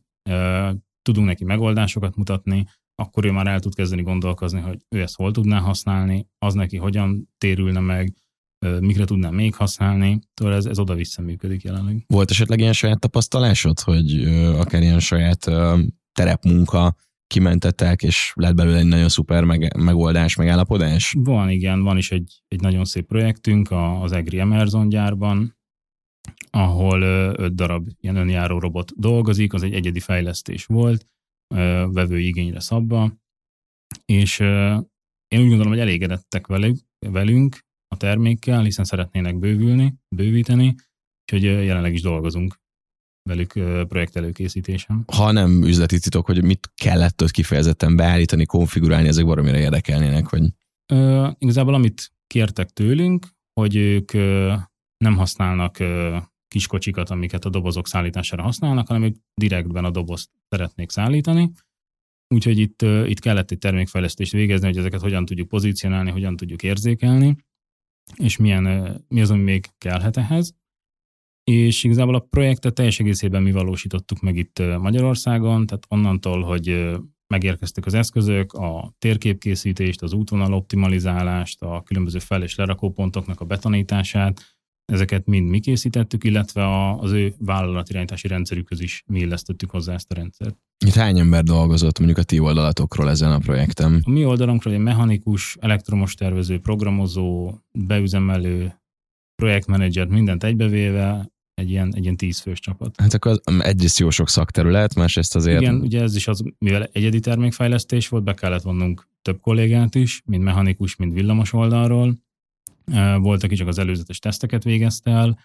Tudunk 1.01 1.27
neki 1.27 1.43
megoldásokat 1.43 2.15
mutatni, 2.15 2.65
akkor 3.01 3.25
ő 3.25 3.31
már 3.31 3.47
el 3.47 3.59
tud 3.59 3.75
kezdeni 3.75 4.01
gondolkozni, 4.01 4.59
hogy 4.59 4.77
ő 4.89 5.01
ezt 5.01 5.15
hol 5.15 5.31
tudná 5.31 5.59
használni, 5.59 6.27
az 6.37 6.53
neki 6.53 6.77
hogyan 6.77 7.29
térülne 7.37 7.79
meg, 7.79 8.13
mikre 8.79 9.05
tudnám 9.05 9.33
még 9.33 9.55
használni, 9.55 10.19
szóval 10.33 10.55
ez, 10.55 10.65
ez 10.65 10.79
oda-vissza 10.79 11.21
működik 11.21 11.63
jelenleg. 11.63 12.03
Volt 12.07 12.31
esetleg 12.31 12.59
ilyen 12.59 12.73
saját 12.73 12.99
tapasztalásod, 12.99 13.79
hogy 13.79 14.23
akár 14.57 14.81
ilyen 14.81 14.99
saját 14.99 15.45
terepmunka 16.11 16.95
kimentettek, 17.27 18.01
és 18.03 18.31
lett 18.35 18.55
belőle 18.55 18.77
egy 18.77 18.85
nagyon 18.85 19.09
szuper 19.09 19.43
meg, 19.43 19.77
megoldás, 19.77 20.35
megállapodás? 20.35 21.15
Van, 21.17 21.49
igen, 21.49 21.81
van 21.81 21.97
is 21.97 22.11
egy, 22.11 22.41
egy 22.47 22.61
nagyon 22.61 22.85
szép 22.85 23.07
projektünk 23.07 23.71
az 24.01 24.11
Egri 24.11 24.39
Emerson 24.39 24.89
gyárban, 24.89 25.57
ahol 26.49 27.01
öt 27.37 27.55
darab 27.55 27.87
ilyen 27.99 28.15
önjáró 28.15 28.59
robot 28.59 28.91
dolgozik, 28.95 29.53
az 29.53 29.63
egy 29.63 29.73
egyedi 29.73 29.99
fejlesztés 29.99 30.65
volt, 30.65 31.07
vevő 31.91 32.19
igényre 32.19 32.59
szabva, 32.59 33.13
és 34.05 34.39
én 35.27 35.39
úgy 35.39 35.47
gondolom, 35.47 35.71
hogy 35.71 35.79
elégedettek 35.79 36.47
velük, 36.47 36.77
velünk 36.99 37.59
a 37.87 37.97
termékkel, 37.97 38.63
hiszen 38.63 38.85
szeretnének 38.85 39.39
bővülni, 39.39 39.93
bővíteni, 40.15 40.75
úgyhogy 41.21 41.43
jelenleg 41.43 41.93
is 41.93 42.01
dolgozunk 42.01 42.59
velük 43.29 43.51
projekt 43.87 44.15
előkészítésen. 44.15 45.03
Ha 45.13 45.31
nem 45.31 45.63
üzleti 45.63 45.99
titok, 45.99 46.25
hogy 46.25 46.43
mit 46.43 46.71
kellett 46.75 47.21
ott 47.21 47.31
kifejezetten 47.31 47.95
beállítani, 47.95 48.45
konfigurálni, 48.45 49.07
ezek 49.07 49.25
baromira 49.25 49.57
érdekelnének, 49.57 50.29
vagy? 50.29 50.49
Ö, 50.93 51.29
igazából 51.37 51.73
amit 51.73 52.11
kértek 52.27 52.69
tőlünk, 52.69 53.27
hogy 53.53 53.75
ők 53.75 54.13
ö, 54.13 54.53
nem 54.97 55.17
használnak 55.17 55.79
ö, 55.79 56.17
kiskocsikat, 56.51 57.09
amiket 57.09 57.45
a 57.45 57.49
dobozok 57.49 57.87
szállítására 57.87 58.43
használnak, 58.43 58.87
hanem 58.87 59.03
ők 59.03 59.15
direktben 59.33 59.85
a 59.85 59.89
dobozt 59.89 60.29
szeretnék 60.49 60.89
szállítani. 60.89 61.51
Úgyhogy 62.27 62.59
itt, 62.59 62.81
itt 62.81 63.19
kellett 63.19 63.51
egy 63.51 63.57
termékfejlesztést 63.57 64.31
végezni, 64.31 64.67
hogy 64.67 64.77
ezeket 64.77 65.01
hogyan 65.01 65.25
tudjuk 65.25 65.47
pozícionálni, 65.47 66.11
hogyan 66.11 66.35
tudjuk 66.35 66.63
érzékelni, 66.63 67.35
és 68.15 68.37
milyen, 68.37 68.95
mi 69.07 69.21
az, 69.21 69.31
ami 69.31 69.41
még 69.41 69.65
kellhet 69.77 70.17
ehhez 70.17 70.55
és 71.43 71.83
igazából 71.83 72.15
a 72.15 72.27
projektet 72.29 72.73
teljes 72.73 72.99
egészében 72.99 73.43
mi 73.43 73.51
valósítottuk 73.51 74.19
meg 74.19 74.35
itt 74.35 74.59
Magyarországon, 74.59 75.65
tehát 75.65 75.85
onnantól, 75.87 76.41
hogy 76.41 76.95
megérkeztek 77.27 77.85
az 77.85 77.93
eszközök, 77.93 78.53
a 78.53 78.93
térképkészítést, 78.99 80.01
az 80.01 80.13
útvonal 80.13 80.53
optimalizálást, 80.53 81.61
a 81.61 81.81
különböző 81.85 82.19
fel- 82.19 82.43
és 82.43 82.55
lerakópontoknak 82.55 83.41
a 83.41 83.45
betanítását, 83.45 84.55
ezeket 84.85 85.25
mind 85.25 85.49
mi 85.49 85.59
készítettük, 85.59 86.23
illetve 86.23 86.95
az 86.95 87.11
ő 87.11 87.33
vállalatirányítási 87.37 88.27
rendszerükhöz 88.27 88.81
is 88.81 89.03
mi 89.07 89.19
illesztettük 89.19 89.69
hozzá 89.69 89.93
ezt 89.93 90.11
a 90.11 90.15
rendszert. 90.15 90.57
Itt 90.85 90.93
hány 90.93 91.19
ember 91.19 91.43
dolgozott 91.43 91.97
mondjuk 91.97 92.19
a 92.19 92.23
ti 92.23 92.39
oldalatokról 92.39 93.09
ezen 93.09 93.31
a 93.31 93.37
projekten? 93.37 94.01
A 94.03 94.09
mi 94.09 94.25
oldalunkról 94.25 94.73
egy 94.73 94.79
mechanikus, 94.79 95.57
elektromos 95.59 96.13
tervező, 96.13 96.59
programozó, 96.59 97.53
beüzemelő, 97.71 98.81
projektmenedzsert, 99.35 100.09
mindent 100.09 100.43
egybevéve, 100.43 101.31
egy 101.53 101.69
ilyen, 101.69 101.93
egy 101.95 102.03
ilyen 102.03 102.17
tízfős 102.17 102.59
csapat. 102.59 102.95
Hát 103.01 103.13
akkor 103.13 103.39
egyrészt 103.59 103.99
jó 103.99 104.09
sok 104.09 104.29
szakterület, 104.29 104.95
másrészt 104.95 105.35
azért... 105.35 105.61
Igen, 105.61 105.75
ugye 105.75 106.01
ez 106.01 106.15
is 106.15 106.27
az, 106.27 106.43
mivel 106.57 106.89
egyedi 106.91 107.19
termékfejlesztés 107.19 108.07
volt, 108.07 108.23
be 108.23 108.33
kellett 108.33 108.61
vonnunk 108.61 109.07
több 109.21 109.39
kollégát 109.41 109.95
is, 109.95 110.21
mind 110.25 110.43
mechanikus, 110.43 110.95
mind 110.95 111.13
villamos 111.13 111.53
oldalról. 111.53 112.17
Volt, 113.17 113.43
aki 113.43 113.55
csak 113.55 113.67
az 113.67 113.77
előzetes 113.77 114.19
teszteket 114.19 114.63
végezte 114.63 115.11
el, 115.11 115.39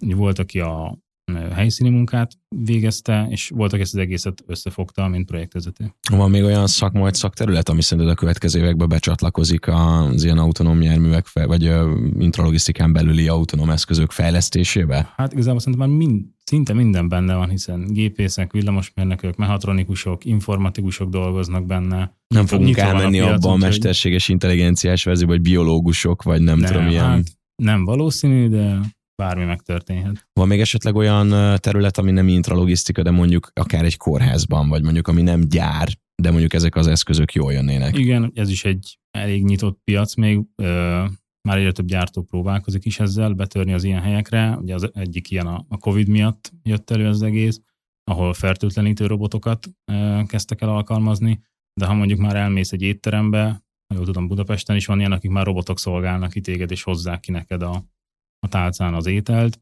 volt, 0.00 0.38
aki 0.38 0.60
a 0.60 0.98
helyszíni 1.52 1.88
munkát 1.88 2.32
végezte, 2.48 3.26
és 3.30 3.48
volt, 3.54 3.72
aki 3.72 3.82
ezt 3.82 3.94
az 3.94 4.00
egészet 4.00 4.42
összefogta, 4.46 5.08
mint 5.08 5.26
projektvezető. 5.26 5.94
Van 6.10 6.30
még 6.30 6.42
olyan 6.42 6.66
szakma 6.66 7.00
vagy 7.00 7.14
szakterület, 7.14 7.68
ami 7.68 7.82
szerinted 7.82 8.12
a 8.12 8.16
következő 8.16 8.60
években 8.60 8.88
becsatlakozik 8.88 9.66
az 9.68 10.24
ilyen 10.24 10.38
autonóm 10.38 10.82
járművek, 10.82 11.32
vagy 11.32 11.72
intralogisztikán 12.18 12.92
belüli 12.92 13.28
autonóm 13.28 13.70
eszközök 13.70 14.10
fejlesztésébe? 14.10 15.12
Hát 15.16 15.32
igazából 15.32 15.60
szerintem 15.60 15.88
már 15.88 15.98
mind, 15.98 16.24
szinte 16.44 16.72
minden 16.72 17.08
benne 17.08 17.34
van, 17.34 17.48
hiszen 17.48 17.86
gépészek, 17.92 18.52
villamosmérnökök, 18.52 19.36
mehatronikusok, 19.36 20.24
informatikusok 20.24 21.10
dolgoznak 21.10 21.66
benne. 21.66 22.16
Nem 22.26 22.46
fogunk 22.46 22.76
elmenni 22.76 23.20
a 23.20 23.32
abba 23.32 23.50
a 23.50 23.56
mesterséges 23.56 24.28
intelligenciás 24.28 25.04
verzióba, 25.04 25.32
vagy 25.32 25.42
biológusok, 25.42 26.22
vagy 26.22 26.42
nem, 26.42 26.58
nem 26.58 26.72
tudom, 26.72 26.88
ilyen... 26.88 27.04
Hát 27.04 27.22
nem 27.62 27.84
valószínű, 27.84 28.48
de 28.48 28.80
bármi 29.22 29.44
megtörténhet. 29.44 30.28
Van 30.32 30.48
még 30.48 30.60
esetleg 30.60 30.94
olyan 30.94 31.58
terület, 31.60 31.98
ami 31.98 32.10
nem 32.10 32.28
intralogisztika, 32.28 33.02
de 33.02 33.10
mondjuk 33.10 33.50
akár 33.52 33.84
egy 33.84 33.96
kórházban, 33.96 34.68
vagy 34.68 34.82
mondjuk 34.82 35.08
ami 35.08 35.22
nem 35.22 35.40
gyár, 35.40 35.88
de 36.22 36.30
mondjuk 36.30 36.52
ezek 36.52 36.76
az 36.76 36.86
eszközök 36.86 37.32
jól 37.32 37.52
jönnének? 37.52 37.98
Igen, 37.98 38.32
ez 38.34 38.50
is 38.50 38.64
egy 38.64 38.98
elég 39.10 39.44
nyitott 39.44 39.80
piac 39.84 40.14
még. 40.14 40.40
Már 41.48 41.58
egyre 41.58 41.72
több 41.72 41.86
gyártó 41.86 42.22
próbálkozik 42.22 42.84
is 42.84 43.00
ezzel, 43.00 43.32
betörni 43.32 43.72
az 43.72 43.84
ilyen 43.84 44.00
helyekre. 44.00 44.56
Ugye 44.56 44.74
az 44.74 44.90
egyik 44.94 45.30
ilyen 45.30 45.46
a, 45.46 45.64
a 45.68 45.76
Covid 45.76 46.08
miatt 46.08 46.52
jött 46.62 46.90
elő 46.90 47.06
az 47.06 47.22
egész, 47.22 47.60
ahol 48.04 48.32
fertőtlenítő 48.34 49.06
robotokat 49.06 49.68
kezdtek 50.26 50.60
el 50.60 50.68
alkalmazni, 50.68 51.40
de 51.80 51.86
ha 51.86 51.94
mondjuk 51.94 52.18
már 52.18 52.36
elmész 52.36 52.72
egy 52.72 52.82
étterembe, 52.82 53.64
jól 53.94 54.04
tudom, 54.04 54.26
Budapesten 54.26 54.76
is 54.76 54.86
van 54.86 54.98
ilyen, 54.98 55.12
akik 55.12 55.30
már 55.30 55.46
robotok 55.46 55.78
szolgálnak 55.78 56.30
ki 56.30 56.40
téged, 56.40 56.70
és 56.70 56.82
hozzák 56.82 57.20
ki 57.20 57.30
neked 57.30 57.62
a, 57.62 57.84
a 58.46 58.48
tálcán 58.48 58.94
az 58.94 59.06
ételt, 59.06 59.60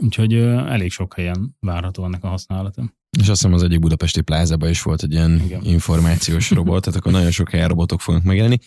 úgyhogy 0.00 0.34
elég 0.34 0.90
sok 0.90 1.14
helyen 1.14 1.56
várható 1.60 2.04
ennek 2.04 2.24
a 2.24 2.28
használata. 2.28 2.82
És 3.18 3.28
azt 3.28 3.40
hiszem 3.40 3.52
az 3.52 3.62
egyik 3.62 3.78
budapesti 3.78 4.20
plázában 4.20 4.68
is 4.68 4.82
volt 4.82 5.02
egy 5.02 5.12
ilyen 5.12 5.40
Igen. 5.44 5.64
információs 5.64 6.50
robot, 6.50 6.84
tehát 6.84 6.98
akkor 6.98 7.12
nagyon 7.12 7.30
sok 7.30 7.50
helyen 7.50 7.68
robotok 7.68 8.00
fognak 8.00 8.22
megjelenni. 8.22 8.58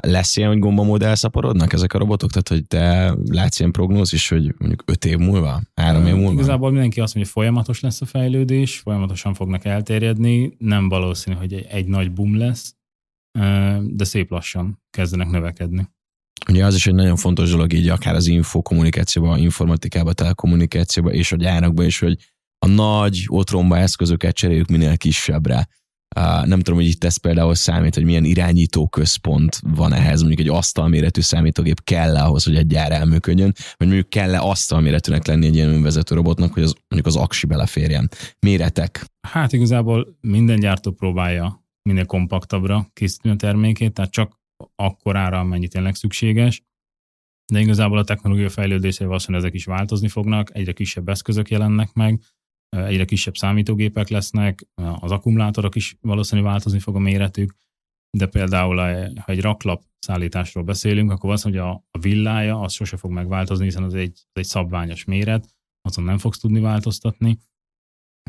Lesz 0.00 0.36
ilyen, 0.36 0.48
hogy 0.48 0.58
gombamód 0.58 1.02
elszaporodnak 1.02 1.72
ezek 1.72 1.92
a 1.92 1.98
robotok? 1.98 2.30
Tehát, 2.30 2.48
hogy 2.48 2.66
te 2.66 3.14
látsz 3.24 3.58
ilyen 3.58 3.72
prognózis, 3.72 4.28
hogy 4.28 4.54
mondjuk 4.58 4.82
öt 4.86 5.04
év 5.04 5.18
múlva, 5.18 5.62
három 5.74 6.06
év 6.06 6.14
múlva? 6.14 6.32
Igazából 6.32 6.70
mindenki 6.70 7.00
azt 7.00 7.14
mondja, 7.14 7.32
hogy 7.32 7.42
folyamatos 7.42 7.80
lesz 7.80 8.00
a 8.00 8.06
fejlődés, 8.06 8.78
folyamatosan 8.78 9.34
fognak 9.34 9.64
elterjedni, 9.64 10.54
nem 10.58 10.88
valószínű, 10.88 11.36
hogy 11.36 11.52
egy, 11.52 11.66
egy 11.68 11.86
nagy 11.86 12.12
boom 12.12 12.36
lesz, 12.36 12.76
de 13.82 14.04
szép 14.04 14.30
lassan 14.30 14.82
kezdenek 14.90 15.30
növekedni. 15.30 15.88
Ugye 16.48 16.64
az 16.64 16.74
is 16.74 16.86
egy 16.86 16.94
nagyon 16.94 17.16
fontos 17.16 17.50
dolog 17.50 17.72
így 17.72 17.88
akár 17.88 18.14
az 18.14 18.26
info 18.26 18.62
kommunikációban, 18.62 19.38
informatikában, 19.38 20.14
telekommunikációban 20.14 21.12
és 21.12 21.32
a 21.32 21.36
gyárakban 21.36 21.86
is, 21.86 21.98
hogy 21.98 22.16
a 22.58 22.66
nagy 22.66 23.24
otromba 23.26 23.78
eszközöket 23.78 24.34
cseréljük 24.34 24.68
minél 24.68 24.96
kisebbre. 24.96 25.68
Uh, 26.16 26.46
nem 26.46 26.58
tudom, 26.58 26.74
hogy 26.74 26.88
itt 26.88 27.04
ez 27.04 27.16
például 27.16 27.54
számít, 27.54 27.94
hogy 27.94 28.04
milyen 28.04 28.24
irányító 28.24 28.88
központ 28.88 29.60
van 29.62 29.92
ehhez, 29.92 30.20
mondjuk 30.20 30.40
egy 30.40 30.54
asztalméretű 30.56 31.20
számítógép 31.20 31.84
kell 31.84 32.16
ahhoz, 32.16 32.44
hogy 32.44 32.56
egy 32.56 32.66
gyár 32.66 32.92
elműködjön, 32.92 33.52
vagy 33.76 33.86
mondjuk 33.86 34.08
kell-e 34.08 34.40
asztalméretűnek 34.40 35.26
lenni 35.26 35.46
egy 35.46 35.54
ilyen 35.54 35.68
önvezető 35.68 36.14
robotnak, 36.14 36.52
hogy 36.52 36.62
az 36.62 36.74
mondjuk 36.88 37.14
az 37.14 37.22
aksi 37.22 37.46
beleférjen. 37.46 38.10
Méretek. 38.38 39.06
Hát 39.28 39.52
igazából 39.52 40.16
minden 40.20 40.60
gyártó 40.60 40.90
próbálja 40.90 41.64
minél 41.82 42.06
kompaktabbra 42.06 42.86
készíteni 42.92 43.34
a 43.34 43.38
termékét, 43.38 43.92
tehát 43.92 44.10
csak 44.10 44.32
akkorára, 44.74 45.38
amennyi 45.38 45.68
tényleg 45.68 45.94
szükséges. 45.94 46.62
De 47.52 47.60
igazából 47.60 47.98
a 47.98 48.04
technológia 48.04 48.48
fejlődésével 48.48 49.06
valószínűleg 49.06 49.44
ezek 49.44 49.56
is 49.56 49.64
változni 49.64 50.08
fognak, 50.08 50.54
egyre 50.54 50.72
kisebb 50.72 51.08
eszközök 51.08 51.50
jelennek 51.50 51.92
meg, 51.92 52.20
egyre 52.68 53.04
kisebb 53.04 53.36
számítógépek 53.36 54.08
lesznek, 54.08 54.66
az 54.74 55.10
akkumulátorok 55.10 55.74
is 55.74 55.96
valószínűleg 56.00 56.50
változni 56.50 56.78
fog 56.78 56.96
a 56.96 56.98
méretük, 56.98 57.54
de 58.10 58.26
például 58.26 58.76
ha 59.20 59.32
egy 59.32 59.40
raklap 59.40 59.82
szállításról 59.98 60.64
beszélünk, 60.64 61.10
akkor 61.10 61.30
azt 61.30 61.42
hogy 61.42 61.56
a 61.56 61.84
villája 62.00 62.60
az 62.60 62.72
sose 62.72 62.96
fog 62.96 63.10
megváltozni, 63.10 63.64
hiszen 63.64 63.82
az 63.82 63.94
egy, 63.94 64.10
az 64.12 64.40
egy 64.40 64.44
szabványos 64.44 65.04
méret, 65.04 65.54
azon 65.80 66.04
nem 66.04 66.18
fogsz 66.18 66.38
tudni 66.38 66.60
változtatni, 66.60 67.38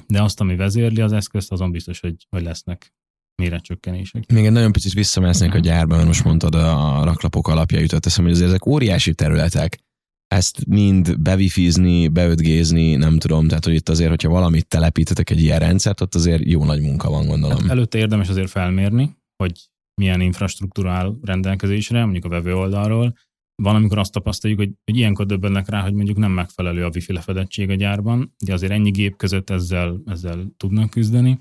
de 0.08 0.22
azt, 0.22 0.40
ami 0.40 0.56
vezérli 0.56 1.02
az 1.02 1.12
eszközt, 1.12 1.52
azon 1.52 1.72
biztos, 1.72 2.00
hogy, 2.00 2.28
hogy 2.30 2.42
lesznek 2.42 2.94
méretcsökkenések. 3.36 4.32
Még 4.32 4.45
egy 4.45 4.52
nagyon 4.52 4.71
picit 4.71 4.93
visszamásznék 4.93 5.54
a 5.54 5.60
gyárba, 5.60 5.95
mert 5.95 6.08
most 6.08 6.24
mondtad 6.24 6.56
a 6.56 7.02
raklapok 7.04 7.48
alapja 7.48 7.80
jutott 7.80 8.06
eszem, 8.06 8.24
hogy 8.24 8.34
azért 8.34 8.48
ezek 8.48 8.65
óriási 8.65 9.13
területek. 9.13 9.80
Ezt 10.28 10.65
mind 10.65 11.19
bewifizni, 11.19 12.08
beötgézni, 12.08 12.95
nem 12.95 13.17
tudom, 13.17 13.48
tehát 13.48 13.65
hogy 13.65 13.74
itt 13.74 13.89
azért, 13.89 14.10
hogyha 14.10 14.30
valamit 14.30 14.67
telepítetek 14.67 15.30
egy 15.30 15.41
ilyen 15.41 15.60
rendszert, 15.60 16.02
ott 16.02 16.15
azért 16.15 16.43
jó 16.45 16.65
nagy 16.65 16.82
munka 16.82 17.10
van, 17.10 17.28
gondolom. 17.28 17.62
Hát 17.62 17.69
előtte 17.69 17.98
érdemes 17.98 18.30
azért 18.30 18.50
felmérni, 18.50 19.15
hogy 19.43 19.69
milyen 20.02 20.21
infrastruktúra 20.21 20.91
áll 20.91 21.15
rendelkezésre, 21.21 22.04
mondjuk 22.04 22.26
a 22.26 22.30
vevő 22.30 22.56
oldalról. 22.56 23.17
Van, 23.63 23.76
amikor 23.76 23.98
azt 23.98 24.12
tapasztaljuk, 24.12 24.60
hogy, 24.60 24.71
hogy 24.84 24.98
ilyenkor 24.98 25.26
döbbennek 25.26 25.69
rá, 25.69 25.82
hogy 25.82 25.93
mondjuk 25.93 26.17
nem 26.17 26.32
megfelelő 26.32 26.86
a 26.86 26.89
wifi 26.93 27.13
lefedettség 27.13 27.69
a 27.69 27.76
gyárban, 27.76 28.34
de 28.45 28.54
azért 28.54 28.71
ennyi 28.71 28.91
gép 28.91 29.15
között 29.15 29.50
ezzel, 29.50 30.02
ezzel 30.06 30.54
tudnak 30.58 30.89
küzdeni 30.89 31.39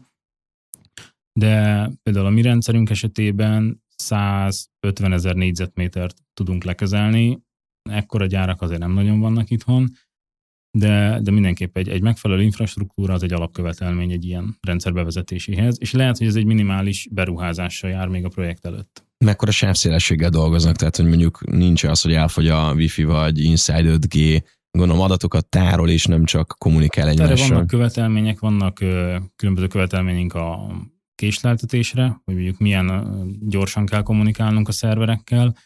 de 1.38 1.90
például 2.02 2.26
a 2.26 2.30
mi 2.30 2.42
rendszerünk 2.42 2.90
esetében 2.90 3.82
150 3.96 5.12
ezer 5.12 5.34
négyzetmétert 5.34 6.16
tudunk 6.34 6.64
lekezelni, 6.64 7.42
ekkora 7.90 8.26
gyárak 8.26 8.62
azért 8.62 8.80
nem 8.80 8.92
nagyon 8.92 9.20
vannak 9.20 9.50
itthon, 9.50 9.90
de, 10.78 11.20
de 11.22 11.30
mindenképp 11.30 11.76
egy, 11.76 11.88
egy 11.88 12.02
megfelelő 12.02 12.42
infrastruktúra 12.42 13.14
az 13.14 13.22
egy 13.22 13.32
alapkövetelmény 13.32 14.12
egy 14.12 14.24
ilyen 14.24 14.58
rendszer 14.60 14.92
bevezetéséhez, 14.92 15.76
és 15.80 15.92
lehet, 15.92 16.18
hogy 16.18 16.26
ez 16.26 16.36
egy 16.36 16.44
minimális 16.44 17.08
beruházással 17.10 17.90
jár 17.90 18.08
még 18.08 18.24
a 18.24 18.28
projekt 18.28 18.64
előtt. 18.64 19.04
Mekkora 19.24 19.50
sávszélességgel 19.50 20.30
dolgoznak, 20.30 20.76
tehát 20.76 20.96
hogy 20.96 21.06
mondjuk 21.06 21.50
nincs 21.50 21.84
az, 21.84 22.02
hogy 22.02 22.12
elfogy 22.12 22.48
a 22.48 22.72
Wi-Fi 22.72 23.04
vagy 23.04 23.38
Inside 23.38 23.96
5G, 23.96 24.42
gondolom 24.70 25.02
adatokat 25.02 25.48
tárol, 25.48 25.88
és 25.90 26.04
nem 26.04 26.24
csak 26.24 26.54
kommunikál 26.58 27.08
Erre 27.08 27.22
egymással. 27.22 27.48
vannak 27.48 27.66
követelmények, 27.66 28.38
vannak 28.38 28.80
ö, 28.80 29.16
különböző 29.36 29.66
követelményünk 29.66 30.34
a 30.34 30.74
késleltetésre, 31.14 32.20
hogy 32.24 32.34
mondjuk 32.34 32.58
milyen 32.58 33.16
gyorsan 33.40 33.86
kell 33.86 34.02
kommunikálnunk 34.02 34.68
a 34.68 34.72
szerverekkel, 34.72 35.56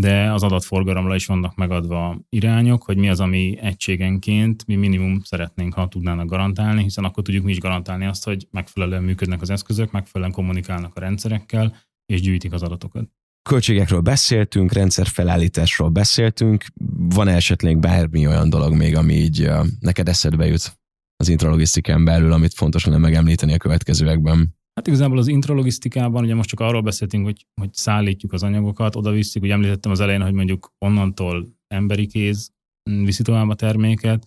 de 0.00 0.32
az 0.32 0.42
adatforgalomra 0.42 1.14
is 1.14 1.26
vannak 1.26 1.56
megadva 1.56 2.18
irányok, 2.28 2.82
hogy 2.82 2.96
mi 2.96 3.08
az, 3.08 3.20
ami 3.20 3.58
egységenként 3.60 4.66
mi 4.66 4.74
minimum 4.74 5.20
szeretnénk, 5.24 5.74
ha 5.74 5.88
tudnának 5.88 6.26
garantálni, 6.26 6.82
hiszen 6.82 7.04
akkor 7.04 7.22
tudjuk 7.22 7.44
mi 7.44 7.50
is 7.50 7.58
garantálni 7.58 8.06
azt, 8.06 8.24
hogy 8.24 8.48
megfelelően 8.50 9.02
működnek 9.02 9.40
az 9.40 9.50
eszközök, 9.50 9.90
megfelelően 9.90 10.36
kommunikálnak 10.36 10.96
a 10.96 11.00
rendszerekkel, 11.00 11.76
és 12.06 12.20
gyűjtik 12.20 12.52
az 12.52 12.62
adatokat. 12.62 13.08
Költségekről 13.48 14.00
beszéltünk, 14.00 14.72
rendszerfelállításról 14.72 15.88
beszéltünk, 15.88 16.64
van 16.94 17.28
esetleg 17.28 17.78
bármi 17.78 18.26
olyan 18.26 18.50
dolog 18.50 18.74
még, 18.74 18.96
ami 18.96 19.14
így 19.14 19.50
neked 19.80 20.08
eszedbe 20.08 20.46
jut 20.46 20.78
az 21.16 21.28
intralogisztikán 21.28 22.04
belül, 22.04 22.32
amit 22.32 22.54
fontos 22.54 22.84
lenne 22.84 22.98
megemlíteni 22.98 23.54
a 23.54 23.56
következőekben? 23.56 24.58
Hát 24.74 24.86
igazából 24.86 25.18
az 25.18 25.28
intralogisztikában 25.28 26.24
ugye 26.24 26.34
most 26.34 26.48
csak 26.48 26.60
arról 26.60 26.80
beszéltünk, 26.80 27.24
hogy, 27.24 27.46
hogy 27.60 27.74
szállítjuk 27.74 28.32
az 28.32 28.42
anyagokat, 28.42 28.96
oda 28.96 29.10
visszük, 29.10 29.42
ugye 29.42 29.52
említettem 29.52 29.90
az 29.90 30.00
elején, 30.00 30.22
hogy 30.22 30.32
mondjuk 30.32 30.74
onnantól 30.78 31.48
emberi 31.68 32.06
kéz 32.06 32.52
viszi 32.82 33.22
tovább 33.22 33.48
a 33.48 33.54
terméket, 33.54 34.26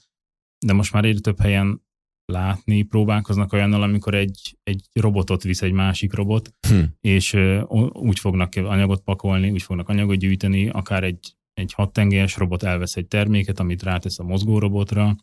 de 0.65 0.73
most 0.73 0.93
már 0.93 1.05
egyre 1.05 1.19
több 1.19 1.39
helyen 1.39 1.81
látni, 2.25 2.81
próbálkoznak 2.81 3.53
olyannal, 3.53 3.81
amikor 3.81 4.13
egy, 4.15 4.57
egy 4.63 4.85
robotot 4.93 5.43
visz 5.43 5.61
egy 5.61 5.71
másik 5.71 6.13
robot, 6.13 6.53
Hm. 6.67 6.83
és 7.01 7.33
ö, 7.33 7.61
úgy 7.93 8.19
fognak 8.19 8.55
anyagot 8.55 9.01
pakolni, 9.01 9.49
úgy 9.51 9.61
fognak 9.61 9.89
anyagot 9.89 10.17
gyűjteni, 10.17 10.69
akár 10.69 11.03
egy, 11.03 11.35
egy 11.53 11.73
hattengelyes 11.73 12.37
robot 12.37 12.63
elvesz 12.63 12.95
egy 12.95 13.07
terméket, 13.07 13.59
amit 13.59 13.83
rátesz 13.83 14.19
a 14.19 14.23
mozgó 14.23 14.59
robotra, 14.59 15.15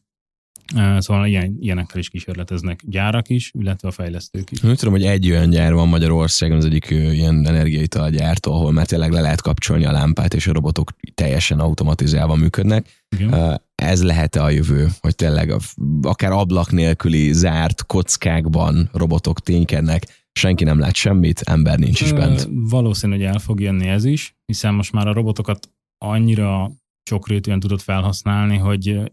Szóval 0.99 1.27
ilyen, 1.27 1.57
ilyenekkel 1.61 1.99
is 1.99 2.09
kísérleteznek 2.09 2.81
gyárak 2.87 3.29
is, 3.29 3.51
illetve 3.59 3.89
a 3.89 3.91
fejlesztők 3.91 4.51
is. 4.51 4.63
Úgy 4.63 4.79
tudom, 4.79 4.95
hogy 4.95 5.05
egy 5.05 5.31
olyan 5.31 5.51
gyár 5.51 5.75
van 5.75 5.89
Magyarországon, 5.89 6.57
az 6.57 6.65
egyik 6.65 6.91
ilyen 6.91 7.47
energiaital 7.47 8.11
gyártó, 8.11 8.53
ahol 8.53 8.73
már 8.73 8.87
tényleg 8.87 9.11
le 9.13 9.21
lehet 9.21 9.41
kapcsolni 9.41 9.85
a 9.85 9.93
lámpát, 9.93 10.35
és 10.35 10.47
a 10.47 10.53
robotok 10.53 10.91
teljesen 11.15 11.59
automatizálva 11.59 12.35
működnek. 12.35 13.05
Igen. 13.17 13.61
Ez 13.75 14.03
lehet-e 14.03 14.43
a 14.43 14.51
jövő, 14.51 14.89
hogy 15.01 15.15
tényleg 15.15 15.55
akár 16.03 16.33
ablak 16.33 16.71
nélküli 16.71 17.33
zárt 17.33 17.87
kockákban 17.87 18.89
robotok 18.93 19.41
ténykednek, 19.41 20.27
senki 20.33 20.65
nem 20.65 20.79
lát 20.79 20.95
semmit, 20.95 21.41
ember 21.41 21.79
nincs 21.79 22.01
is 22.01 22.13
bent. 22.13 22.49
Valószínű, 22.51 23.13
hogy 23.13 23.25
el 23.25 23.39
fog 23.39 23.61
jönni 23.61 23.89
ez 23.89 24.05
is, 24.05 24.37
hiszen 24.47 24.75
most 24.75 24.93
már 24.93 25.09
a 25.09 25.13
robotokat 25.13 25.71
annyira 25.99 26.71
sokrétűen 27.03 27.61
tudod 27.61 27.81
felhasználni, 27.81 28.57
hogy 28.57 29.13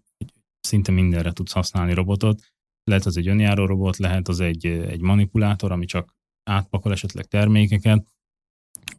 szinte 0.67 0.91
mindenre 0.91 1.31
tudsz 1.31 1.51
használni 1.51 1.93
robotot. 1.93 2.41
Lehet 2.83 3.05
az 3.05 3.17
egy 3.17 3.27
önjáró 3.27 3.65
robot, 3.65 3.97
lehet 3.97 4.27
az 4.27 4.39
egy, 4.39 4.65
egy 4.65 5.01
manipulátor, 5.01 5.71
ami 5.71 5.85
csak 5.85 6.15
átpakol 6.49 6.91
esetleg 6.91 7.25
termékeket, 7.25 8.07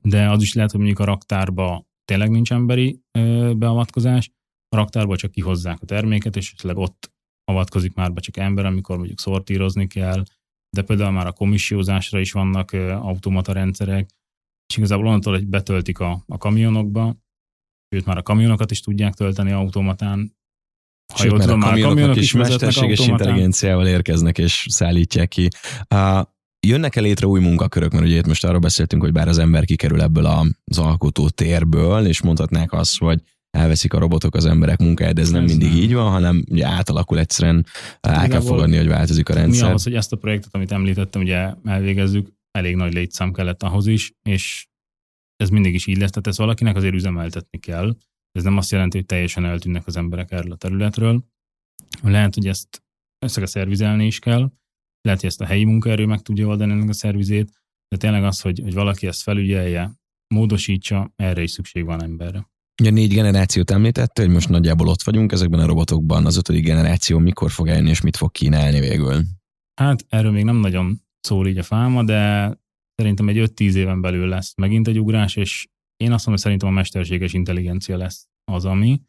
de 0.03 0.31
az 0.31 0.43
is 0.43 0.55
lehet, 0.55 0.71
hogy 0.71 0.81
mondjuk 0.81 1.01
a 1.01 1.05
raktárba 1.05 1.87
tényleg 2.05 2.31
nincs 2.31 2.53
emberi 2.53 3.01
ö, 3.19 3.53
beavatkozás, 3.57 4.31
a 4.69 4.77
raktárba 4.77 5.17
csak 5.17 5.31
kihozzák 5.31 5.81
a 5.81 5.87
terméket, 5.87 6.37
és 6.37 6.53
esetleg 6.53 6.77
ott 6.77 7.13
avatkozik 7.45 7.95
már 7.95 8.13
be 8.13 8.21
csak 8.21 8.37
ember, 8.37 8.65
amikor 8.65 8.97
mondjuk 8.97 9.21
szortírozni 9.21 9.87
kell, 9.87 10.25
de 10.77 10.83
például 10.83 11.11
már 11.11 11.27
a 11.27 11.33
komissiózásra 11.33 12.21
is 12.21 12.33
vannak 12.33 12.73
ö, 12.73 12.91
automata 12.91 13.53
rendszerek, 13.53 14.11
és 14.69 14.77
igazából 14.77 15.07
onnantól, 15.07 15.33
hogy 15.33 15.47
betöltik 15.47 15.99
a, 15.99 16.25
a 16.27 16.39
kamionokba, 16.39 17.17
sőt 17.89 18.05
már 18.05 18.17
a 18.17 18.23
kamionokat 18.23 18.71
is 18.71 18.81
tudják 18.81 19.15
tölteni 19.15 19.53
automatán. 19.53 20.38
Ha 21.13 21.19
Sőt, 21.19 21.31
jól 21.31 21.41
tudom, 21.41 21.59
már 21.59 21.69
a 21.69 21.71
kamionok 21.71 21.95
kamionok 21.95 22.17
is 22.17 22.23
is 22.23 22.33
mesterséges 22.33 23.07
intelligenciával 23.07 23.87
érkeznek 23.87 24.39
és 24.39 24.67
szállítják 24.69 25.29
ki. 25.29 25.49
Uh, 25.95 26.27
jönnek-e 26.67 27.01
létre 27.01 27.27
új 27.27 27.41
munkakörök, 27.41 27.93
mert 27.93 28.05
ugye 28.05 28.17
itt 28.17 28.27
most 28.27 28.45
arról 28.45 28.59
beszéltünk, 28.59 29.03
hogy 29.03 29.13
bár 29.13 29.29
az 29.29 29.39
ember 29.39 29.65
kikerül 29.65 30.03
ebből 30.03 30.27
az 30.65 30.79
alkotó 30.79 31.29
térből, 31.29 32.07
és 32.07 32.23
mondhatnák 32.23 32.73
azt, 32.73 32.99
hogy 32.99 33.21
elveszik 33.51 33.93
a 33.93 33.99
robotok 33.99 34.35
az 34.35 34.47
emberek 34.47 34.79
munkáját, 34.79 35.15
de 35.15 35.21
ez 35.21 35.31
nem 35.31 35.45
Ez 35.45 35.51
mindig 35.51 35.69
nem. 35.69 35.77
így 35.77 35.95
van, 35.95 36.11
hanem 36.11 36.45
ugye 36.51 36.67
átalakul 36.67 37.19
egyszerűen, 37.19 37.67
el 38.01 38.29
kell 38.29 38.41
fogadni, 38.41 38.77
hogy 38.77 38.87
változik 38.89 39.29
a 39.29 39.33
Mi 39.33 39.39
rendszer. 39.39 39.69
ahhoz, 39.69 39.83
hogy 39.83 39.95
ezt 39.95 40.13
a 40.13 40.17
projektet, 40.17 40.55
amit 40.55 40.73
említettem, 40.73 41.23
ugye 41.23 41.55
elvégezzük, 41.65 42.29
elég 42.51 42.77
nagy 42.77 42.93
létszám 42.93 43.33
kellett 43.33 43.63
ahhoz 43.63 43.87
is, 43.87 44.13
és 44.23 44.67
ez 45.37 45.49
mindig 45.49 45.75
is 45.75 45.87
így 45.87 45.99
lesz, 45.99 46.11
tehát 46.11 46.27
ezt 46.27 46.39
valakinek 46.39 46.77
azért 46.77 46.95
üzemeltetni 46.95 47.59
kell. 47.59 47.97
Ez 48.33 48.43
nem 48.43 48.57
azt 48.57 48.71
jelenti, 48.71 48.97
hogy 48.97 49.07
teljesen 49.07 49.45
eltűnnek 49.45 49.87
az 49.87 49.97
emberek 49.97 50.31
erről 50.31 50.53
a 50.53 50.57
területről. 50.57 51.25
Lehet, 52.03 52.35
hogy 52.35 52.47
ezt 52.47 52.83
össze 53.19 53.39
kell 53.39 53.49
szervizelni 53.49 54.07
is 54.07 54.19
kell, 54.19 54.53
lehet, 55.01 55.21
hogy 55.21 55.29
ezt 55.29 55.41
a 55.41 55.45
helyi 55.45 55.65
munkaerő 55.65 56.07
meg 56.07 56.21
tudja 56.21 56.47
oldani 56.47 56.73
ennek 56.73 56.89
a 56.89 56.93
szervizét, 56.93 57.51
de 57.89 57.97
tényleg 57.97 58.25
az, 58.25 58.41
hogy, 58.41 58.61
hogy 58.63 58.75
valaki 58.75 59.07
ezt 59.07 59.23
felügyelje, 59.23 59.99
módosítsa, 60.35 61.13
erre 61.17 61.43
is 61.43 61.51
szükség 61.51 61.85
van 61.85 62.03
emberre. 62.03 62.49
Ugye 62.83 62.91
négy 62.91 63.15
generációt 63.15 63.71
említette, 63.71 64.23
hogy 64.23 64.31
most 64.31 64.49
nagyjából 64.49 64.89
ott 64.89 65.03
vagyunk 65.03 65.33
ezekben 65.33 65.61
a 65.61 65.67
robotokban. 65.67 66.27
Az 66.27 66.37
ötödik 66.37 66.65
generáció 66.65 67.19
mikor 67.19 67.51
fog 67.51 67.69
eljönni, 67.69 67.91
és 67.91 68.01
mit 68.01 68.17
fog 68.17 68.31
kínálni 68.31 68.81
végül? 68.81 69.23
Hát 69.75 70.05
erről 70.09 70.31
még 70.31 70.45
nem 70.45 70.57
nagyon 70.57 71.03
szól 71.21 71.49
így 71.49 71.59
a 71.59 71.63
fáma, 71.63 72.05
de 72.05 72.53
szerintem 72.95 73.29
egy 73.29 73.51
5-10 73.55 73.75
éven 73.75 74.01
belül 74.01 74.29
lesz 74.29 74.55
megint 74.57 74.89
egy 74.89 75.01
ugrás, 75.01 75.37
és 75.37 75.67
én 75.99 76.13
azt 76.13 76.27
mondom, 76.27 76.33
hogy 76.33 76.39
szerintem 76.39 76.69
a 76.69 76.73
mesterséges 76.73 77.33
intelligencia 77.33 77.97
lesz 77.97 78.29
az, 78.45 78.65
ami 78.65 79.01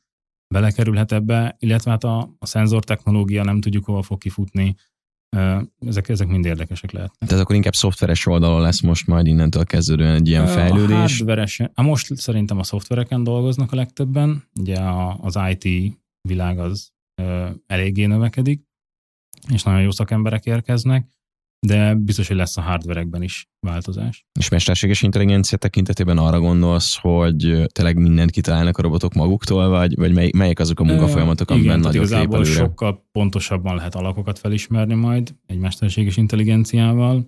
belekerülhet 0.54 1.12
ebbe, 1.12 1.56
illetve 1.60 1.91
hát 1.91 2.04
a, 2.04 2.36
a 2.39 2.45
szenzor 2.45 2.84
technológia 2.84 3.43
nem 3.43 3.62
tudjuk 3.62 3.86
hova 3.86 4.02
fog 4.02 4.17
kifutni, 4.17 4.75
ezek, 5.80 6.10
ezek 6.10 6.28
mind 6.28 6.45
érdekesek 6.45 6.91
lehetnek. 6.91 7.30
Tehát 7.30 7.43
akkor 7.43 7.56
inkább 7.56 7.75
szoftveres 7.75 8.25
oldalon 8.25 8.62
lesz 8.62 8.82
most 8.82 9.08
majd 9.08 9.28
innentől 9.28 9.63
kezdődően 9.63 10.15
egy 10.15 10.28
ilyen 10.28 10.47
fejlődés. 10.47 11.21
A 11.21 11.25
hát 11.73 11.86
most 11.86 12.15
szerintem 12.15 12.58
a 12.60 12.63
szoftvereken 12.63 13.23
dolgoznak 13.23 13.71
a 13.71 13.75
legtöbben, 13.75 14.43
ugye 14.60 14.78
a, 14.78 15.17
az 15.21 15.39
IT 15.49 15.93
világ 16.21 16.60
az 16.60 16.91
eléggé 17.67 18.06
növekedik, 18.06 18.63
és 19.54 19.63
nagyon 19.63 19.82
jó 19.82 19.91
szakemberek 19.91 20.45
érkeznek, 20.45 21.08
de 21.67 21.93
biztos, 21.95 22.28
hogy 22.28 22.38
lesz 22.38 22.58
a 22.58 22.62
hardverekben 22.62 23.24
is 23.24 23.50
változás. 23.60 24.26
És 24.39 24.50
mesterséges 24.50 25.02
intelligencia 25.02 25.58
tekintetében 25.58 26.17
arra 26.17 26.39
gondolsz, 26.39 26.98
hogy 27.02 27.63
tényleg 27.67 27.98
mindent 27.98 28.32
kitalálnak 28.32 28.78
a 28.78 28.82
robotok 28.82 29.13
maguktól, 29.13 29.69
vagy, 29.69 29.95
vagy 29.95 30.13
mely, 30.13 30.32
melyek 30.38 30.60
azok 30.60 30.80
a 30.80 30.84
munkafolyamatok, 30.84 31.50
amiben 31.50 31.80
igen, 31.80 31.82
tehát 31.82 31.95
nagyot 31.95 32.10
lép 32.10 32.17
igazából 32.17 32.45
előre? 32.45 32.60
sokkal 32.60 33.08
pontosabban 33.12 33.76
lehet 33.76 33.95
alakokat 33.95 34.39
felismerni 34.39 34.93
majd 34.93 35.36
egy 35.45 35.58
mesterséges 35.58 36.17
intelligenciával. 36.17 37.26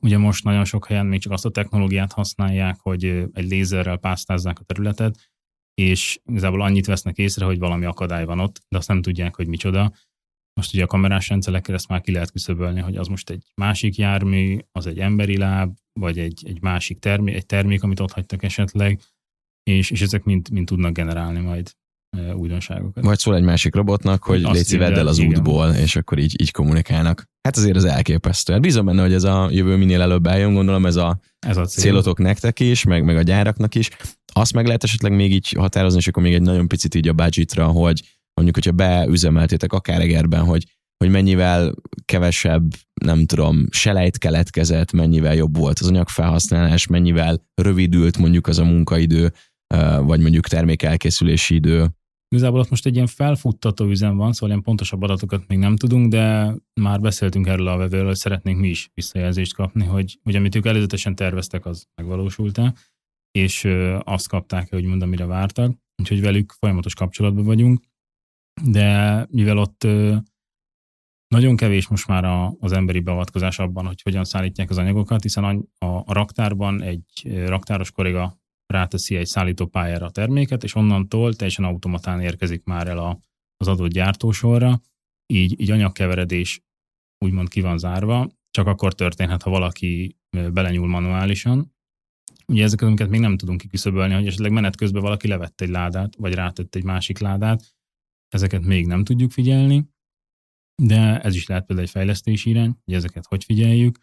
Ugye 0.00 0.18
most 0.18 0.44
nagyon 0.44 0.64
sok 0.64 0.86
helyen 0.86 1.06
még 1.06 1.20
csak 1.20 1.32
azt 1.32 1.44
a 1.44 1.50
technológiát 1.50 2.12
használják, 2.12 2.78
hogy 2.80 3.04
egy 3.32 3.48
lézerrel 3.48 3.96
pásztázzák 3.96 4.58
a 4.58 4.64
területet, 4.64 5.30
és 5.74 6.20
igazából 6.24 6.62
annyit 6.62 6.86
vesznek 6.86 7.18
észre, 7.18 7.44
hogy 7.44 7.58
valami 7.58 7.84
akadály 7.84 8.24
van 8.24 8.40
ott, 8.40 8.62
de 8.68 8.76
azt 8.76 8.88
nem 8.88 9.02
tudják, 9.02 9.36
hogy 9.36 9.46
micsoda. 9.46 9.92
Most 10.56 10.74
ugye 10.74 10.82
a 10.82 10.86
kamerás 10.86 11.28
rendszerekkel 11.28 11.74
ezt 11.74 11.88
már 11.88 12.00
ki 12.00 12.12
lehet 12.12 12.30
küszöbölni, 12.30 12.80
hogy 12.80 12.96
az 12.96 13.06
most 13.06 13.30
egy 13.30 13.44
másik 13.54 13.96
jármű, 13.96 14.58
az 14.72 14.86
egy 14.86 14.98
emberi 14.98 15.36
láb, 15.36 15.76
vagy 16.00 16.18
egy, 16.18 16.42
egy 16.46 16.62
másik 16.62 16.98
termék, 16.98 17.34
egy 17.34 17.46
termék, 17.46 17.82
amit 17.82 18.00
ott 18.00 18.12
hagytak 18.12 18.42
esetleg, 18.42 19.00
és, 19.62 19.90
és 19.90 20.00
ezek 20.00 20.24
mind, 20.24 20.50
mind 20.50 20.66
tudnak 20.66 20.92
generálni 20.92 21.40
majd 21.40 21.70
újdonságokat. 22.34 23.04
Vagy 23.04 23.18
szól 23.18 23.36
egy 23.36 23.42
másik 23.42 23.74
robotnak, 23.74 24.22
hogy 24.22 24.44
Azt 24.44 24.70
légy 24.70 24.78
vedd 24.78 24.94
el 24.94 25.06
az 25.06 25.18
igen. 25.18 25.30
útból, 25.30 25.68
és 25.70 25.96
akkor 25.96 26.18
így, 26.18 26.40
így 26.40 26.50
kommunikálnak. 26.50 27.24
Hát 27.42 27.56
azért 27.56 27.76
ez 27.76 27.84
elképesztő. 27.84 28.52
Hát 28.52 28.62
bízom 28.62 28.84
benne, 28.86 29.02
hogy 29.02 29.12
ez 29.12 29.24
a 29.24 29.48
jövő 29.50 29.76
minél 29.76 30.00
előbb 30.00 30.26
eljön, 30.26 30.54
gondolom 30.54 30.86
ez 30.86 30.96
a 30.96 31.18
Ez 31.46 31.56
a 31.56 31.64
cél. 31.64 31.82
célotok 31.82 32.18
nektek 32.18 32.60
is, 32.60 32.84
meg, 32.84 33.04
meg 33.04 33.16
a 33.16 33.22
gyáraknak 33.22 33.74
is. 33.74 33.88
Azt 34.32 34.52
meg 34.52 34.66
lehet 34.66 34.84
esetleg 34.84 35.12
még 35.12 35.32
így 35.32 35.48
határozni, 35.48 35.98
és 35.98 36.08
akkor 36.08 36.22
még 36.22 36.34
egy 36.34 36.42
nagyon 36.42 36.68
picit 36.68 36.94
így 36.94 37.08
a 37.08 37.12
budgetra, 37.12 37.66
hogy 37.66 38.02
mondjuk, 38.40 38.64
hogyha 38.64 38.72
beüzemeltétek 38.72 39.72
akár 39.72 40.00
egerben, 40.00 40.44
hogy, 40.44 40.64
hogy 40.96 41.10
mennyivel 41.10 41.74
kevesebb, 42.04 42.72
nem 43.04 43.26
tudom, 43.26 43.66
selejt 43.70 44.18
keletkezett, 44.18 44.92
mennyivel 44.92 45.34
jobb 45.34 45.56
volt 45.56 45.78
az 45.78 45.88
anyagfelhasználás, 45.88 46.86
mennyivel 46.86 47.46
rövidült 47.54 48.18
mondjuk 48.18 48.46
az 48.46 48.58
a 48.58 48.64
munkaidő, 48.64 49.32
vagy 50.00 50.20
mondjuk 50.20 50.46
termékelkészülési 50.46 51.54
idő. 51.54 51.86
Igazából 52.28 52.60
ott 52.60 52.70
most 52.70 52.86
egy 52.86 52.94
ilyen 52.94 53.06
felfuttató 53.06 53.84
üzem 53.84 54.16
van, 54.16 54.32
szóval 54.32 54.48
ilyen 54.48 54.62
pontosabb 54.62 55.02
adatokat 55.02 55.44
még 55.46 55.58
nem 55.58 55.76
tudunk, 55.76 56.10
de 56.10 56.54
már 56.80 57.00
beszéltünk 57.00 57.46
erről 57.46 57.68
a 57.68 57.76
vevőről, 57.76 58.06
hogy 58.06 58.16
szeretnénk 58.16 58.60
mi 58.60 58.68
is 58.68 58.90
visszajelzést 58.94 59.54
kapni, 59.54 59.84
hogy, 59.84 60.18
hogy 60.22 60.36
amit 60.36 60.54
ők 60.54 60.66
előzetesen 60.66 61.14
terveztek, 61.14 61.66
az 61.66 61.86
megvalósult-e, 61.94 62.74
és 63.30 63.68
azt 63.98 64.28
kapták, 64.28 64.70
hogy 64.70 64.84
mondom, 64.84 65.08
mire 65.08 65.26
vártak, 65.26 65.76
úgyhogy 66.02 66.20
velük 66.20 66.52
folyamatos 66.58 66.94
kapcsolatban 66.94 67.44
vagyunk, 67.44 67.80
de 68.64 69.26
mivel 69.30 69.58
ott 69.58 69.86
Nagyon 71.28 71.56
kevés 71.56 71.88
most 71.88 72.06
már 72.06 72.24
a, 72.24 72.56
az 72.60 72.72
emberi 72.72 73.00
beavatkozás 73.00 73.58
abban, 73.58 73.86
hogy 73.86 74.02
hogyan 74.02 74.24
szállítják 74.24 74.70
az 74.70 74.78
anyagokat, 74.78 75.22
hiszen 75.22 75.68
a 75.78 76.12
raktárban 76.12 76.82
egy 76.82 77.32
raktáros 77.46 77.90
kolléga 77.90 78.38
ráteszi 78.66 79.16
egy 79.16 79.26
szállítópályára 79.26 80.06
a 80.06 80.10
terméket, 80.10 80.64
és 80.64 80.74
onnantól 80.74 81.34
teljesen 81.34 81.64
automatán 81.64 82.20
érkezik 82.20 82.64
már 82.64 82.88
el 82.88 82.98
a, 82.98 83.20
az 83.56 83.68
adott 83.68 83.90
gyártósorra, 83.90 84.80
így, 85.26 85.60
így 85.60 85.70
anyagkeveredés 85.70 86.60
úgymond 87.24 87.48
ki 87.48 87.60
van 87.60 87.78
zárva, 87.78 88.28
csak 88.50 88.66
akkor 88.66 88.94
történhet, 88.94 89.42
ha 89.42 89.50
valaki 89.50 90.16
belenyúl 90.52 90.88
manuálisan. 90.88 91.74
Ugye 92.46 92.64
ezeket, 92.64 92.86
amiket 92.86 93.08
még 93.08 93.20
nem 93.20 93.36
tudunk 93.36 93.60
kiküszöbölni, 93.60 94.14
hogy 94.14 94.26
esetleg 94.26 94.52
menet 94.52 94.76
közben 94.76 95.02
valaki 95.02 95.28
levett 95.28 95.60
egy 95.60 95.68
ládát, 95.68 96.16
vagy 96.16 96.34
rátett 96.34 96.74
egy 96.74 96.84
másik 96.84 97.18
ládát, 97.18 97.75
ezeket 98.28 98.62
még 98.62 98.86
nem 98.86 99.04
tudjuk 99.04 99.30
figyelni, 99.30 99.88
de 100.82 101.20
ez 101.20 101.34
is 101.34 101.46
lehet 101.46 101.66
például 101.66 101.86
egy 101.86 101.92
fejlesztési 101.92 102.50
irány, 102.50 102.74
hogy 102.84 102.94
ezeket 102.94 103.26
hogy 103.26 103.44
figyeljük, 103.44 103.98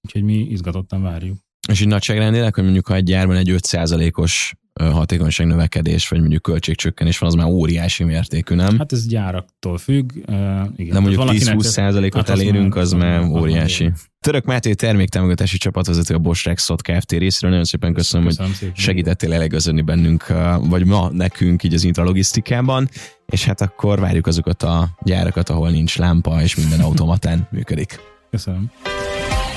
úgyhogy 0.00 0.22
mi 0.22 0.34
izgatottan 0.34 1.02
várjuk. 1.02 1.38
És 1.68 1.80
így 1.80 1.88
nagyságrendileg, 1.88 2.54
hogy 2.54 2.64
mondjuk 2.64 2.86
ha 2.86 2.94
egy 2.94 3.04
gyárban 3.04 3.36
egy 3.36 3.50
5%-os 3.52 4.54
hatékonyság 4.80 5.46
növekedés, 5.46 6.08
vagy 6.08 6.18
mondjuk 6.20 6.42
költségcsökkenés 6.42 7.18
van, 7.18 7.28
az 7.28 7.34
már 7.34 7.46
óriási 7.46 8.04
mértékű, 8.04 8.54
nem? 8.54 8.78
Hát 8.78 8.92
ez 8.92 9.06
gyáraktól 9.06 9.78
függ. 9.78 10.10
Uh, 10.14 10.34
igen. 10.76 10.94
De 10.94 11.00
mondjuk 11.00 11.22
10-20 11.22 11.60
százalékot 11.62 12.28
hát 12.28 12.38
elérünk, 12.38 12.76
az, 12.76 12.92
az 12.92 12.98
már 12.98 13.20
óriási. 13.20 13.92
Török 14.20 14.44
Máté 14.44 14.72
terméktámogatási 14.72 15.56
csapatvezető 15.56 16.14
a 16.14 16.18
Bosch 16.18 16.46
Rexot 16.46 16.82
Kft. 16.82 17.12
részéről. 17.12 17.50
Nagyon 17.50 17.64
szépen 17.64 17.92
köszönöm, 17.92 18.26
köszönöm 18.26 18.50
hogy 18.50 18.58
szépen. 18.58 18.74
segítettél 18.74 19.32
elegazodni 19.32 19.82
bennünk, 19.82 20.26
vagy 20.60 20.86
ma 20.86 21.10
nekünk 21.12 21.62
így 21.62 21.74
az 21.74 21.84
intralogisztikában, 21.84 22.88
és 23.26 23.44
hát 23.44 23.60
akkor 23.60 24.00
várjuk 24.00 24.26
azokat 24.26 24.62
a 24.62 24.88
gyárakat, 25.02 25.48
ahol 25.48 25.70
nincs 25.70 25.96
lámpa, 25.98 26.42
és 26.42 26.56
minden 26.56 26.80
automatán 26.80 27.48
működik. 27.50 28.00
Köszönöm. 28.30 28.70